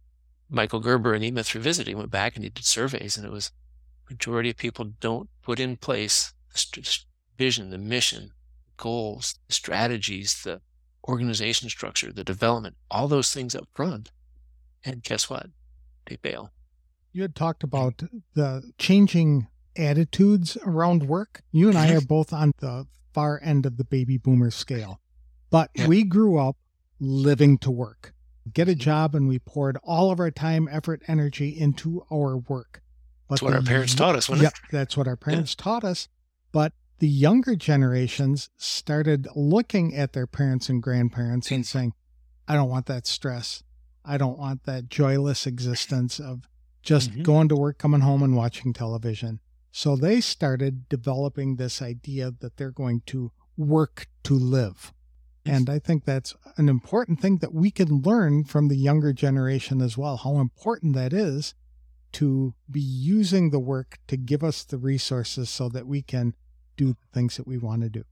[0.49, 3.51] Michael Gerber and E-Myth Revisited went back and he did surveys and it was
[4.12, 7.00] majority of people don't put in place the
[7.38, 8.32] vision, the mission,
[8.65, 10.62] the goals, the strategies, the
[11.08, 14.12] organization structure, the development, all those things up front.
[14.84, 15.47] And guess what?
[16.06, 16.52] They fail.
[17.13, 19.47] You had talked about the changing
[19.78, 21.41] attitudes around work.
[21.52, 25.00] You and I are both on the far end of the baby boomer scale,
[25.50, 25.88] but yeah.
[25.88, 26.58] we grew up
[27.00, 28.13] living to work,
[28.54, 28.80] get a mm-hmm.
[28.80, 32.82] job, and we poured all of our time, effort, energy into our work.
[33.32, 34.72] But that's what the, our parents taught us, wasn't yep, it?
[34.74, 35.63] That's what our parents yeah.
[35.63, 36.10] taught us.
[36.52, 41.94] But the younger generations started looking at their parents and grandparents and saying,
[42.46, 43.63] I don't want that stress.
[44.04, 46.50] I don't want that joyless existence of
[46.84, 47.22] just mm-hmm.
[47.22, 49.39] going to work, coming home, and watching television.
[49.72, 54.91] So they started developing this idea that they're going to work to live.
[55.46, 59.82] And I think that's an important thing that we can learn from the younger generation
[59.82, 61.56] as well, how important that is
[62.13, 66.34] to be using the work to give us the resources so that we can
[66.78, 68.04] do the things that we want to do.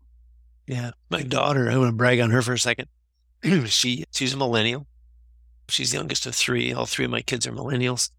[0.67, 0.91] Yeah.
[1.09, 2.87] My daughter, I want to brag on her for a second.
[3.65, 4.87] she she's a millennial.
[5.67, 6.73] She's the youngest of three.
[6.73, 8.09] All three of my kids are millennials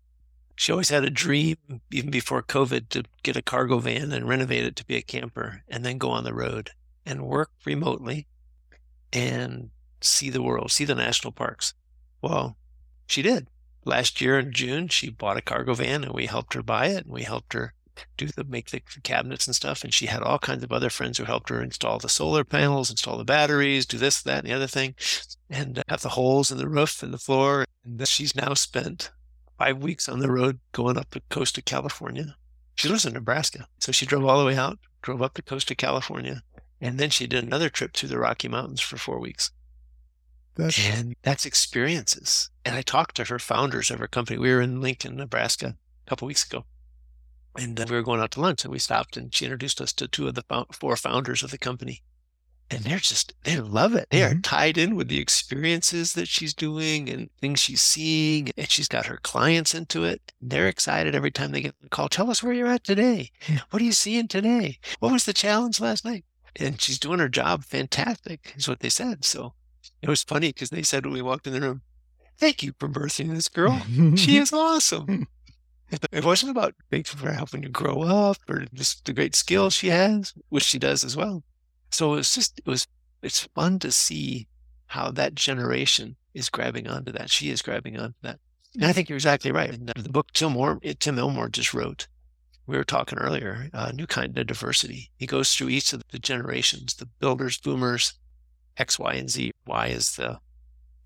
[0.61, 1.57] she always had a dream,
[1.90, 5.62] even before COVID, to get a cargo van and renovate it to be a camper
[5.69, 6.73] and then go on the road
[7.07, 8.27] and work remotely
[9.11, 9.71] and
[10.03, 11.73] see the world, see the national parks.
[12.21, 12.59] Well,
[13.07, 13.49] she did.
[13.85, 17.05] Last year in June, she bought a cargo van and we helped her buy it
[17.05, 17.75] and we helped her
[18.16, 19.85] do the make the cabinets and stuff.
[19.85, 22.90] And she had all kinds of other friends who helped her install the solar panels,
[22.90, 24.95] install the batteries, do this, that, and the other thing,
[25.49, 27.64] and uh, have the holes in the roof and the floor.
[27.85, 29.11] And she's now spent
[29.59, 32.37] five weeks on the road going up the coast of California.
[32.75, 33.69] She lives in Nebraska.
[33.79, 36.43] So she drove all the way out, drove up the coast of California,
[36.81, 39.51] and then she did another trip through the Rocky Mountains for four weeks.
[40.61, 40.88] That's...
[40.88, 42.51] And that's experiences.
[42.64, 44.38] And I talked to her founders of her company.
[44.38, 46.64] We were in Lincoln, Nebraska a couple weeks ago.
[47.57, 49.92] And uh, we were going out to lunch and we stopped and she introduced us
[49.94, 52.03] to two of the four founders of the company
[52.70, 54.09] and they're just they love it.
[54.11, 54.38] They mm-hmm.
[54.38, 58.88] are tied in with the experiences that she's doing and things she's seeing, and she's
[58.88, 60.33] got her clients into it.
[60.40, 62.09] They're excited every time they get the call.
[62.09, 63.31] Tell us where you're at today.
[63.70, 64.79] What are you seeing today?
[65.01, 66.25] What was the challenge last night?
[66.57, 69.25] And she's doing her job fantastic, is what they said.
[69.25, 69.55] So
[70.03, 71.83] it was funny because they said when we walked in the room,
[72.39, 73.81] "Thank you for birthing this girl.
[74.17, 75.27] she is awesome."
[76.13, 79.89] It wasn't about thanks for helping you grow up or just the great skills she
[79.89, 81.43] has, which she does as well
[81.91, 82.87] so it's just it was
[83.23, 84.47] it's fun to see
[84.87, 87.31] how that generation is grabbing onto that.
[87.31, 88.39] She is grabbing onto that.
[88.75, 89.75] And I think you're exactly right.
[89.75, 92.07] In the book Tim, Moore, Tim Elmore just wrote,
[92.67, 95.11] we were talking earlier, a new kind of diversity.
[95.17, 98.15] He goes through each of the generations, the builders, boomers,
[98.81, 99.53] X, Y, and Z.
[99.66, 100.40] Y is the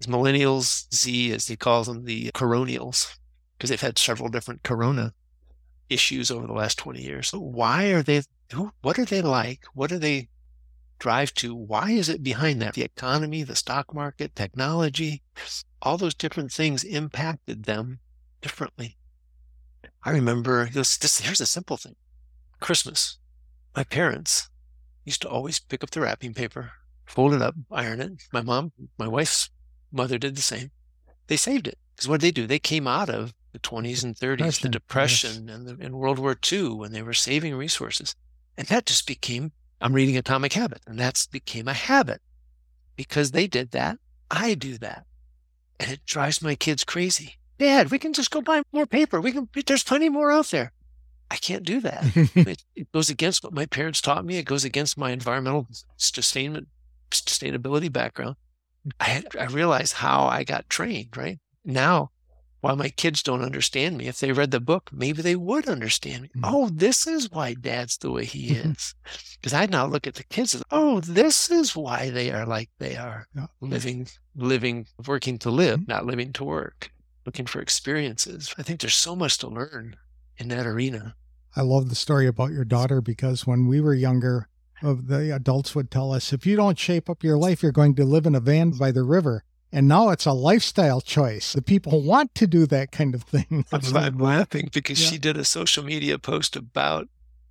[0.01, 3.17] is millennials, Z, as he calls them, the coronials,
[3.57, 5.13] because they've had several different corona
[5.91, 7.29] issues over the last 20 years.
[7.29, 9.65] So why are they, who, what are they like?
[9.75, 10.29] What do they
[10.99, 12.75] drive to why is it behind that?
[12.75, 15.23] The economy, the stock market, technology,
[15.83, 17.99] all those different things impacted them
[18.41, 18.97] differently.
[20.03, 21.97] I remember this, this here's a simple thing.
[22.61, 23.19] Christmas.
[23.77, 24.49] My parents
[25.05, 26.73] used to always pick up the wrapping paper,
[27.05, 28.13] fold it up, iron it.
[28.33, 29.51] My mom, my wife's
[29.93, 30.71] mother did the same.
[31.27, 31.79] They saved it.
[31.95, 32.47] Because what did they do?
[32.47, 35.57] They came out of the 20s and 30s, Depression, the Depression, yes.
[35.57, 38.17] and, the, and World War II when they were saving resources.
[38.57, 42.23] And that just became I'm reading Atomic Habit, and that's became a habit
[42.97, 43.99] because they did that.
[44.31, 45.05] I do that,
[45.79, 47.35] and it drives my kids crazy.
[47.59, 49.21] Dad, we can just go buy more paper.
[49.21, 49.49] We can.
[49.67, 50.73] There's plenty more out there.
[51.31, 52.05] I can't do that.
[52.35, 54.37] it, it, goes against what my parents taught me.
[54.39, 56.69] It goes against my environmental sustainment
[57.23, 58.37] sustainability background.
[59.01, 61.17] I I realize how I got trained.
[61.17, 62.11] Right now,
[62.65, 66.23] while my kids don't understand me, if they read the book, maybe they would understand
[66.23, 66.29] me.
[66.29, 66.45] Mm-hmm.
[66.45, 68.71] Oh, this is why dad's the way he mm-hmm.
[68.71, 68.95] is.
[69.35, 72.71] Because I now look at the kids and, oh, this is why they are like
[72.79, 73.27] they are.
[73.37, 73.49] Yeah.
[73.61, 75.91] Living, living, working to live, mm-hmm.
[75.91, 76.91] not living to work,
[77.27, 78.55] looking for experiences.
[78.57, 79.97] I think there's so much to learn
[80.39, 81.17] in that arena.
[81.55, 84.49] I love the story about your daughter because when we were younger,
[84.87, 87.95] of the adults would tell us if you don't shape up your life, you're going
[87.97, 89.45] to live in a van by the river.
[89.73, 91.53] And now it's a lifestyle choice.
[91.53, 93.65] The people want to do that kind of thing.
[93.73, 95.11] I'm, I'm laughing because yeah.
[95.11, 97.09] she did a social media post about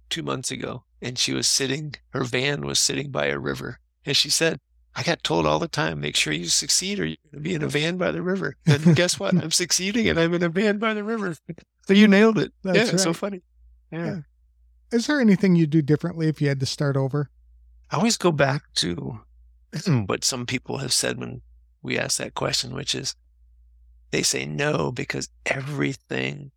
[0.09, 3.79] two months ago and she was sitting, her van was sitting by a river.
[4.05, 4.59] And she said,
[4.95, 7.55] I got told all the time, make sure you succeed or you're going to be
[7.55, 8.55] in a van by the river.
[8.65, 9.33] And guess what?
[9.33, 11.35] I'm succeeding and I'm in a van by the river.
[11.87, 12.53] So you nailed it.
[12.63, 12.99] That's yeah, right.
[12.99, 13.41] so funny.
[13.91, 14.05] Yeah.
[14.05, 14.19] yeah.
[14.93, 17.31] Is there anything you'd do differently if you had to start over?
[17.89, 19.21] I always go back to
[20.05, 21.41] what some people have said when
[21.81, 23.15] we ask that question, which is
[24.11, 26.51] they say no because everything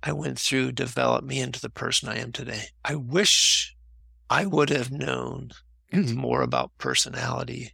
[0.00, 2.66] I went through developed me into the person I am today.
[2.84, 3.74] I wish
[4.30, 5.50] I would have known
[5.92, 7.72] more about personality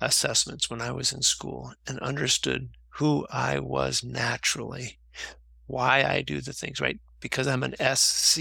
[0.00, 5.00] assessments when I was in school and understood who I was naturally,
[5.66, 7.00] why I do the things right.
[7.26, 8.38] Because I'm an SC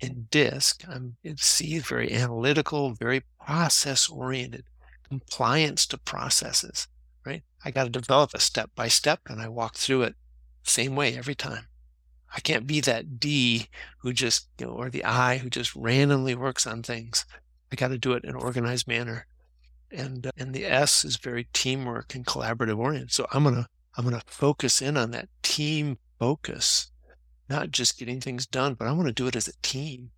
[0.00, 4.64] in DISC, I'm in C very analytical, very process oriented,
[5.08, 6.88] compliance to processes,
[7.26, 7.42] right?
[7.64, 10.14] I got to develop a step by step and I walk through it
[10.62, 11.66] same way every time.
[12.34, 13.68] I can't be that D
[13.98, 17.24] who just, you know, or the I who just randomly works on things.
[17.70, 19.26] I got to do it in an organized manner.
[19.90, 23.12] And, uh, and the S is very teamwork and collaborative oriented.
[23.12, 23.66] So I'm going to,
[23.96, 26.90] I'm going to focus in on that team focus,
[27.48, 30.10] not just getting things done, but I want to do it as a team.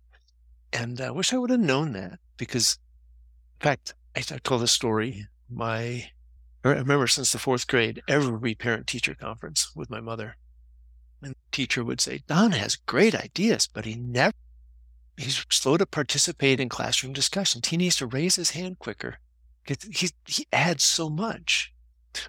[0.73, 2.77] And I wish I would have known that because,
[3.59, 5.27] in fact, I, I told a story.
[5.49, 6.09] My,
[6.63, 10.37] I remember since the fourth grade, every parent teacher conference with my mother.
[11.21, 14.33] And the teacher would say, Don has great ideas, but he never,
[15.17, 17.67] he's slow to participate in classroom discussions.
[17.67, 19.17] He needs to raise his hand quicker.
[19.65, 21.73] He, he adds so much.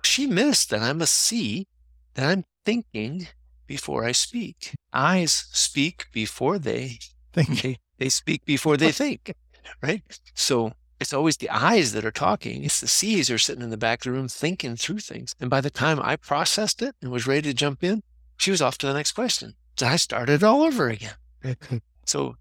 [0.03, 1.67] She missed that I'm a C,
[2.15, 3.29] that I'm thinking
[3.71, 4.75] before I speak.
[4.93, 6.99] I's speak before they
[7.33, 7.63] think.
[7.63, 9.33] They, they speak before they think,
[9.81, 10.03] right?
[10.35, 12.65] So it's always the I's that are talking.
[12.65, 15.37] It's the C's are sitting in the back of the room thinking through things.
[15.39, 18.03] And by the time I processed it and was ready to jump in,
[18.37, 19.55] she was off to the next question.
[19.77, 21.15] So I started all over again.
[22.05, 22.35] so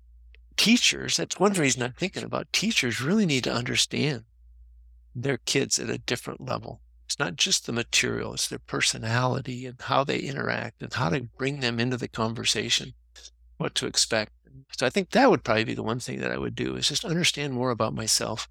[0.58, 4.24] teachers, that's one reason I'm thinking about teachers really need to understand
[5.14, 6.82] their kids at a different level.
[7.10, 11.22] It's not just the material, it's their personality and how they interact and how to
[11.40, 12.94] bring them into the conversation,
[13.58, 14.32] what to expect.
[14.78, 16.88] So I think that would probably be the one thing that I would do is
[16.88, 18.48] just understand more about myself.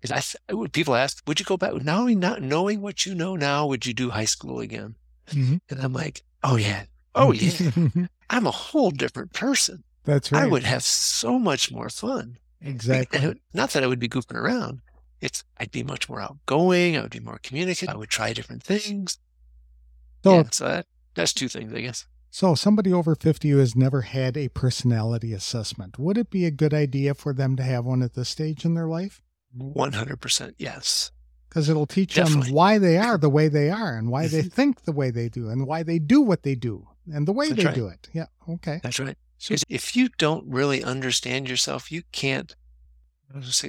[0.00, 2.06] Because I, would people ask, would you go back now?
[2.06, 4.96] Not knowing what you know now, would you do high school again?
[5.28, 5.58] Mm-hmm.
[5.68, 7.70] And I'm like, oh yeah, oh yeah,
[8.30, 9.84] I'm a whole different person.
[10.04, 10.42] That's right.
[10.42, 12.38] I would have so much more fun.
[12.60, 13.40] Exactly.
[13.54, 14.80] Not that I would be goofing around.
[15.20, 16.96] It's I'd be much more outgoing.
[16.96, 17.94] I would be more communicative.
[17.94, 19.18] I would try different things.
[20.24, 22.06] So, yeah, so that, that's two things, I guess.
[22.30, 26.50] So, somebody over 50 who has never had a personality assessment, would it be a
[26.50, 29.20] good idea for them to have one at this stage in their life?
[29.58, 31.10] 100% yes.
[31.48, 32.46] Because it'll teach Definitely.
[32.46, 35.28] them why they are the way they are and why they think the way they
[35.28, 37.74] do and why they do what they do and the way That's they right.
[37.74, 38.08] do it.
[38.12, 38.26] Yeah.
[38.48, 38.78] Okay.
[38.82, 39.18] That's right.
[39.38, 42.54] So if you don't really understand yourself, you can't,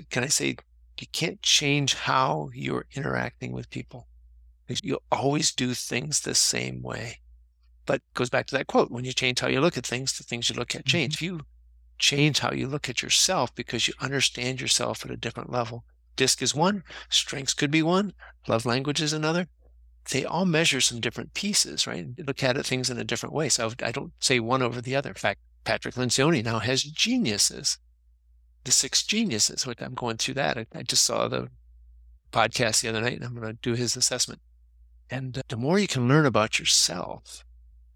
[0.10, 0.58] can I say,
[1.02, 4.08] you can't change how you're interacting with people.
[4.84, 7.20] You'll always do things the same way.
[7.86, 10.24] But goes back to that quote when you change how you look at things, the
[10.24, 11.16] things you look at change.
[11.16, 11.26] Mm-hmm.
[11.26, 11.42] If you
[11.98, 15.84] change how you look at yourself because you understand yourself at a different level,
[16.16, 18.14] disc is one, strengths could be one,
[18.48, 19.48] love language is another.
[20.12, 22.08] They all measure some different pieces, right?
[22.26, 23.50] Look at it, things in a different way.
[23.50, 25.10] So I don't say one over the other.
[25.10, 27.78] In fact, Patrick Lencioni now has geniuses,
[28.64, 29.68] the six geniuses.
[29.80, 30.58] I'm going through that.
[30.58, 31.50] I, I just saw the
[32.32, 34.42] podcast the other night and I'm going to do his assessment.
[35.10, 37.44] And uh, the more you can learn about yourself,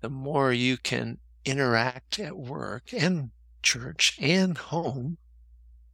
[0.02, 5.18] the more you can interact at work and church and home.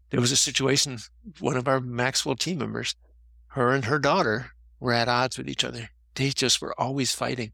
[0.10, 0.98] There was a situation,
[1.40, 2.96] one of our Maxwell team members,
[3.48, 5.90] her and her daughter were at odds with each other.
[6.16, 7.52] They just were always fighting.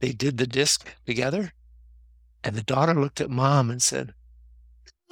[0.00, 1.52] They did the disc together.
[2.44, 4.14] And the daughter looked at mom and said,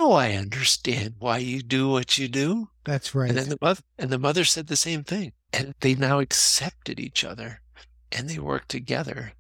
[0.03, 2.71] Oh, I understand why you do what you do.
[2.85, 3.29] That's right.
[3.29, 5.33] And then the mother and the mother said the same thing.
[5.53, 7.61] And they now accepted each other
[8.11, 9.33] and they work together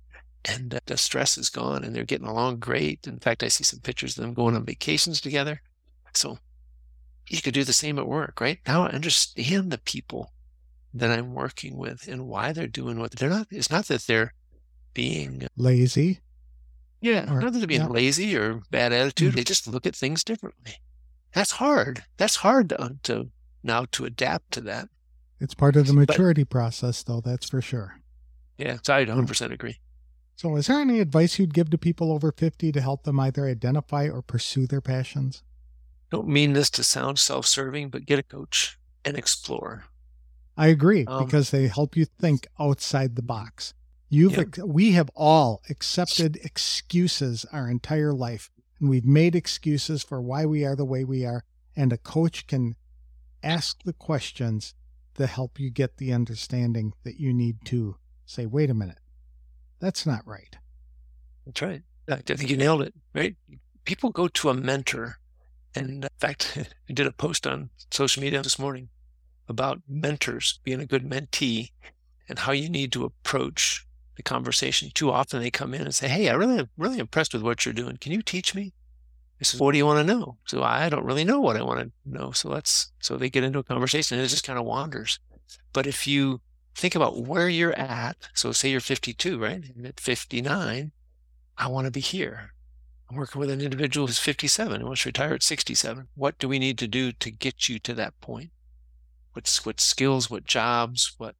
[0.44, 3.06] and uh, the stress is gone and they're getting along great.
[3.06, 5.62] In fact, I see some pictures of them going on vacations together.
[6.14, 6.38] So
[7.28, 8.58] you could do the same at work, right?
[8.66, 10.30] Now I understand the people
[10.92, 13.46] that I'm working with and why they're doing what they're not.
[13.50, 14.34] It's not that they're
[14.92, 16.20] being lazy.
[17.00, 17.88] Yeah, or, that being yeah.
[17.88, 19.28] lazy or bad attitude.
[19.28, 19.36] Mm-hmm.
[19.36, 20.74] They just look at things differently.
[21.32, 22.04] That's hard.
[22.18, 23.30] That's hard to, to
[23.62, 24.88] now to adapt to that.
[25.40, 27.20] It's part of the maturity but, process, though.
[27.20, 28.00] That's for sure.
[28.58, 29.80] Yeah, so I 100% agree.
[30.36, 33.46] So, is there any advice you'd give to people over 50 to help them either
[33.46, 35.42] identify or pursue their passions?
[36.10, 39.84] Don't mean this to sound self serving, but get a coach and explore.
[40.56, 43.72] I agree um, because they help you think outside the box.
[44.10, 44.58] You've yep.
[44.58, 48.50] we have all accepted excuses our entire life
[48.80, 51.44] and we've made excuses for why we are the way we are
[51.76, 52.74] and a coach can
[53.42, 54.74] ask the questions
[55.14, 57.96] to help you get the understanding that you need to
[58.26, 58.98] say wait a minute
[59.80, 60.56] that's not right.
[61.46, 61.82] That's right.
[62.08, 63.34] I think you nailed it, right?
[63.84, 65.16] People go to a mentor
[65.74, 66.58] And uh, in fact,
[66.88, 68.90] I did a post on social media this morning
[69.48, 71.70] about mentors, being a good mentee,
[72.28, 73.86] and how you need to approach
[74.20, 74.90] the conversation.
[74.92, 77.64] Too often they come in and say, Hey, I really am really impressed with what
[77.64, 77.96] you're doing.
[77.96, 78.72] Can you teach me?
[79.40, 80.36] I says, What do you want to know?
[80.46, 82.30] So I don't really know what I want to know.
[82.32, 85.18] So let's so they get into a conversation and it just kind of wanders.
[85.72, 86.40] But if you
[86.74, 89.64] think about where you're at, so say you're 52, right?
[89.74, 90.92] And at 59,
[91.56, 92.52] I want to be here.
[93.08, 96.08] I'm working with an individual who's 57 and wants to retire at 67.
[96.14, 98.50] What do we need to do to get you to that point?
[99.32, 101.34] What's what skills, what jobs, what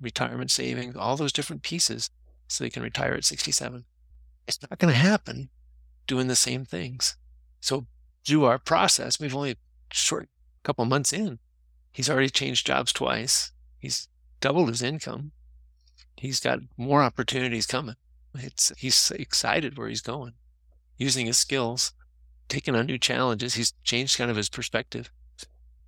[0.00, 2.10] retirement savings, all those different pieces
[2.48, 3.84] so they can retire at 67.
[4.46, 5.50] It's not going to happen
[6.06, 7.16] doing the same things.
[7.60, 7.86] So
[8.26, 9.56] through our process, we've only a
[9.92, 10.28] short
[10.62, 11.38] couple months in,
[11.92, 13.52] he's already changed jobs twice.
[13.78, 14.08] He's
[14.40, 15.32] doubled his income.
[16.16, 17.96] He's got more opportunities coming.
[18.34, 20.34] It's he's excited where he's going,
[20.96, 21.92] using his skills,
[22.48, 23.54] taking on new challenges.
[23.54, 25.10] He's changed kind of his perspective.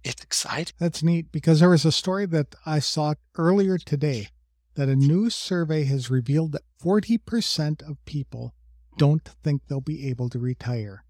[0.04, 0.74] It's exciting.
[0.78, 4.28] That's neat because there was a story that I saw earlier today
[4.74, 8.54] that a new survey has revealed that 40% of people
[8.98, 11.04] don't think they'll be able to retire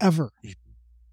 [0.00, 0.32] ever.
[0.44, 0.52] Mm-hmm.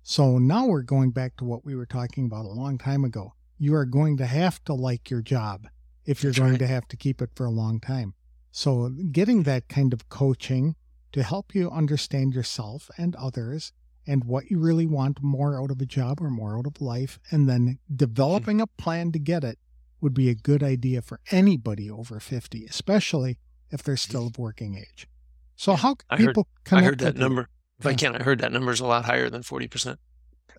[0.01, 3.33] So now we're going back to what we were talking about a long time ago.
[3.57, 5.67] You are going to have to like your job
[6.05, 6.59] if you're That's going right.
[6.59, 8.13] to have to keep it for a long time.
[8.51, 10.75] So getting that kind of coaching
[11.13, 13.71] to help you understand yourself and others
[14.05, 17.19] and what you really want more out of a job or more out of life,
[17.31, 19.59] and then developing a plan to get it
[20.01, 23.39] would be a good idea for anybody over 50, especially
[23.71, 25.07] if they're still of working age.
[25.55, 27.47] So, how I people heard, I heard that number.
[27.79, 27.91] If yeah.
[27.91, 29.97] I can't, I heard that number is a lot higher than 40%.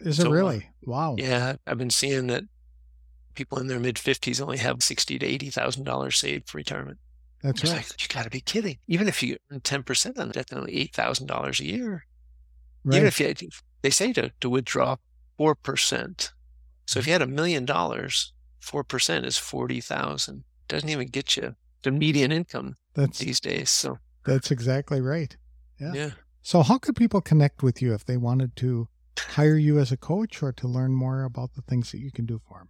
[0.00, 0.70] Is so, it uh, really?
[0.84, 1.14] wow.
[1.18, 2.44] Yeah, I've been seeing that
[3.34, 6.98] people in their mid 50s only have sixty to $80,000 saved for retirement.
[7.42, 7.76] That's right.
[7.76, 8.78] Like, you got to be kidding.
[8.88, 12.06] Even if you earn 10% on that, that's only $8,000 a year.
[12.84, 12.96] Right.
[12.96, 13.34] Even if you,
[13.82, 14.96] they say to, to withdraw
[15.38, 16.32] 4%.
[16.86, 18.32] So if you had a million dollars,
[18.62, 20.44] 4% is 40,000.
[20.68, 23.70] Doesn't even get you the median income that's, these days.
[23.70, 25.36] So that's exactly right.
[25.80, 25.92] Yeah.
[25.94, 26.10] Yeah.
[26.42, 29.96] So how could people connect with you if they wanted to hire you as a
[29.96, 32.68] coach or to learn more about the things that you can do for them?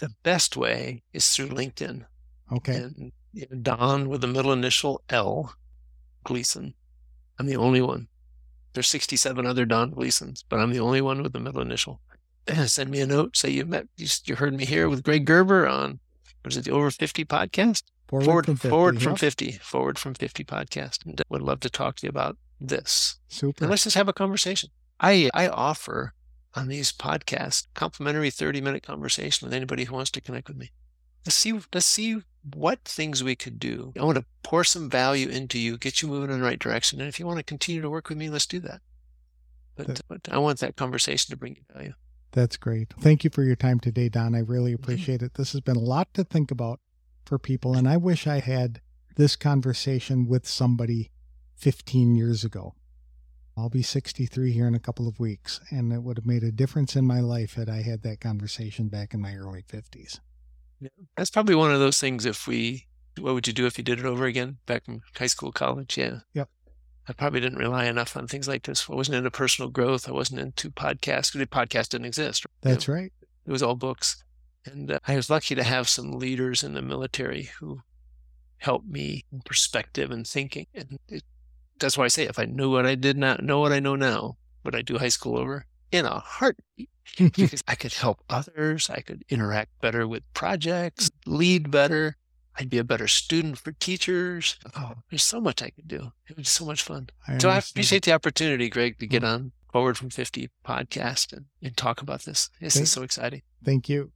[0.00, 2.04] The best way is through LinkedIn.
[2.52, 2.74] Okay.
[2.74, 3.12] And
[3.62, 5.54] Don with the middle initial L,
[6.24, 6.74] Gleason.
[7.38, 8.08] I'm the only one.
[8.74, 12.00] There's 67 other Don Gleasons, but I'm the only one with the middle initial.
[12.66, 13.36] Send me a note.
[13.36, 16.00] Say you met, you, you heard me here with Greg Gerber on,
[16.44, 17.84] was it the Over 50 podcast?
[18.08, 18.68] Forward, forward from 50.
[18.68, 19.52] Forward from 50.
[19.52, 21.06] Forward from 50 podcast.
[21.06, 23.18] And would love to talk to you about this.
[23.28, 23.64] Super.
[23.64, 24.70] And let's just have a conversation.
[25.00, 26.12] I, I offer
[26.54, 30.70] on these podcasts complimentary 30 minute conversation with anybody who wants to connect with me.
[31.24, 32.22] Let's see, let's see
[32.54, 33.92] what things we could do.
[33.98, 37.00] I want to pour some value into you, get you moving in the right direction.
[37.00, 38.80] And if you want to continue to work with me, let's do that.
[39.76, 41.94] But, that, but I want that conversation to bring you value.
[42.32, 42.92] That's great.
[42.98, 44.34] Thank you for your time today, Don.
[44.34, 44.82] I really mm-hmm.
[44.82, 45.34] appreciate it.
[45.34, 46.80] This has been a lot to think about
[47.24, 47.72] for people.
[47.72, 47.78] Mm-hmm.
[47.78, 48.80] And I wish I had
[49.16, 51.10] this conversation with somebody
[51.56, 52.74] 15 years ago.
[53.56, 56.50] I'll be 63 here in a couple of weeks, and it would have made a
[56.50, 60.18] difference in my life had I had that conversation back in my early 50s.
[61.16, 62.24] That's probably one of those things.
[62.24, 62.86] If we,
[63.18, 65.96] what would you do if you did it over again back in high school, college?
[65.96, 66.20] Yeah.
[66.34, 66.48] Yep.
[67.06, 68.88] I probably didn't rely enough on things like this.
[68.88, 70.08] I wasn't into personal growth.
[70.08, 71.32] I wasn't into podcasts.
[71.32, 72.46] The podcast didn't exist.
[72.62, 73.12] That's right.
[73.46, 74.24] It was all books.
[74.64, 77.80] And uh, I was lucky to have some leaders in the military who
[78.58, 80.66] helped me in perspective and thinking.
[80.74, 81.22] And it,
[81.78, 83.96] that's why I say if I knew what I did not know what I know
[83.96, 85.66] now, would I do high school over?
[85.94, 86.90] In a heartbeat.
[87.16, 88.90] because I could help others.
[88.90, 92.16] I could interact better with projects, lead better.
[92.58, 94.58] I'd be a better student for teachers.
[94.76, 96.10] Oh, there's so much I could do.
[96.28, 97.10] It was so much fun.
[97.28, 99.28] I so I appreciate the opportunity, Greg, to get mm.
[99.28, 102.50] on Forward from 50 podcast and, and talk about this.
[102.60, 103.42] This Thank, is so exciting.
[103.64, 104.10] Thank you.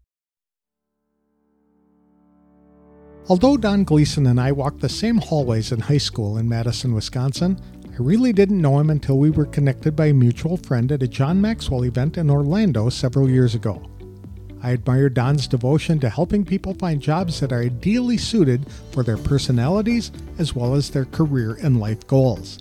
[3.28, 7.60] Although Don Gleason and I walked the same hallways in high school in Madison, Wisconsin,
[7.98, 11.08] I really didn't know him until we were connected by a mutual friend at a
[11.08, 13.82] John Maxwell event in Orlando several years ago.
[14.62, 19.16] I admire Don's devotion to helping people find jobs that are ideally suited for their
[19.16, 22.60] personalities as well as their career and life goals.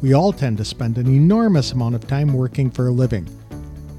[0.00, 3.28] We all tend to spend an enormous amount of time working for a living.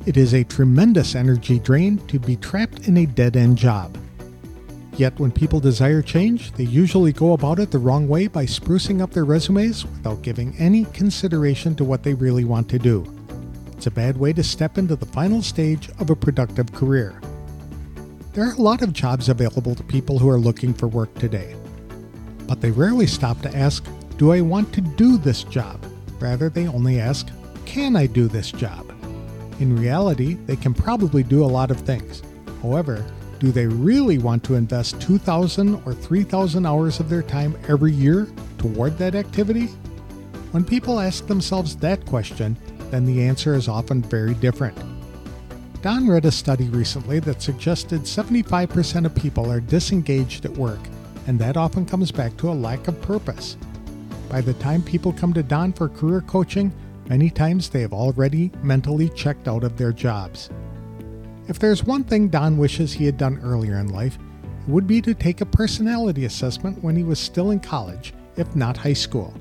[0.05, 3.97] It is a tremendous energy drain to be trapped in a dead end job.
[4.97, 8.99] Yet when people desire change, they usually go about it the wrong way by sprucing
[8.99, 13.05] up their resumes without giving any consideration to what they really want to do.
[13.73, 17.21] It's a bad way to step into the final stage of a productive career.
[18.33, 21.55] There are a lot of jobs available to people who are looking for work today.
[22.47, 23.85] But they rarely stop to ask,
[24.17, 25.85] Do I want to do this job?
[26.19, 27.29] Rather, they only ask,
[27.65, 28.89] Can I do this job?
[29.59, 32.23] In reality, they can probably do a lot of things.
[32.63, 33.05] However,
[33.39, 38.27] do they really want to invest 2,000 or 3,000 hours of their time every year
[38.57, 39.67] toward that activity?
[40.51, 42.57] When people ask themselves that question,
[42.89, 44.77] then the answer is often very different.
[45.81, 50.79] Don read a study recently that suggested 75% of people are disengaged at work,
[51.27, 53.57] and that often comes back to a lack of purpose.
[54.29, 56.73] By the time people come to Don for career coaching,
[57.07, 60.49] many times they have already mentally checked out of their jobs.
[61.47, 65.01] If there's one thing Don wishes he had done earlier in life, it would be
[65.01, 69.33] to take a personality assessment when he was still in college, if not high school.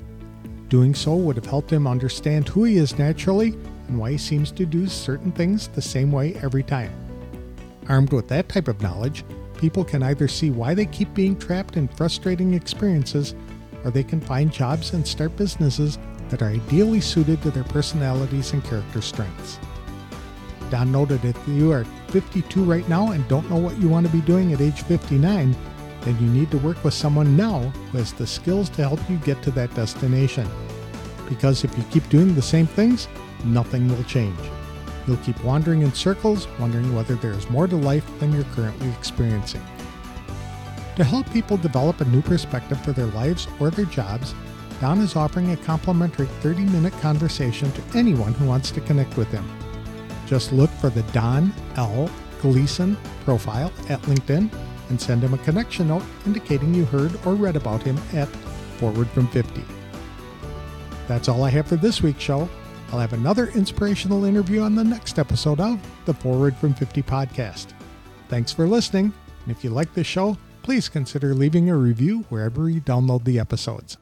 [0.69, 3.49] Doing so would have helped him understand who he is naturally
[3.89, 6.93] and why he seems to do certain things the same way every time.
[7.89, 9.25] Armed with that type of knowledge,
[9.57, 13.35] people can either see why they keep being trapped in frustrating experiences,
[13.83, 15.97] or they can find jobs and start businesses
[16.29, 19.59] that are ideally suited to their personalities and character strengths.
[20.69, 24.11] Don noted if you are 52 right now and don't know what you want to
[24.11, 25.55] be doing at age 59,
[26.01, 27.59] then you need to work with someone now
[27.91, 30.47] who has the skills to help you get to that destination.
[31.27, 33.07] Because if you keep doing the same things,
[33.43, 34.39] nothing will change.
[35.05, 38.89] You'll keep wandering in circles, wondering whether there is more to life than you're currently
[38.89, 39.61] experiencing.
[40.97, 44.33] To help people develop a new perspective for their lives or their jobs,
[44.81, 49.29] Don is offering a complimentary 30 minute conversation to anyone who wants to connect with
[49.29, 49.47] him.
[50.27, 52.09] Just look for the Don L.
[52.41, 54.53] Gleason profile at LinkedIn
[54.89, 58.27] and send him a connection note indicating you heard or read about him at
[58.77, 59.63] Forward from 50.
[61.07, 62.47] That's all I have for this week's show.
[62.91, 67.67] I'll have another inspirational interview on the next episode of the Forward from 50 podcast.
[68.29, 69.13] Thanks for listening.
[69.43, 73.39] And if you like this show, please consider leaving a review wherever you download the
[73.39, 73.97] episodes.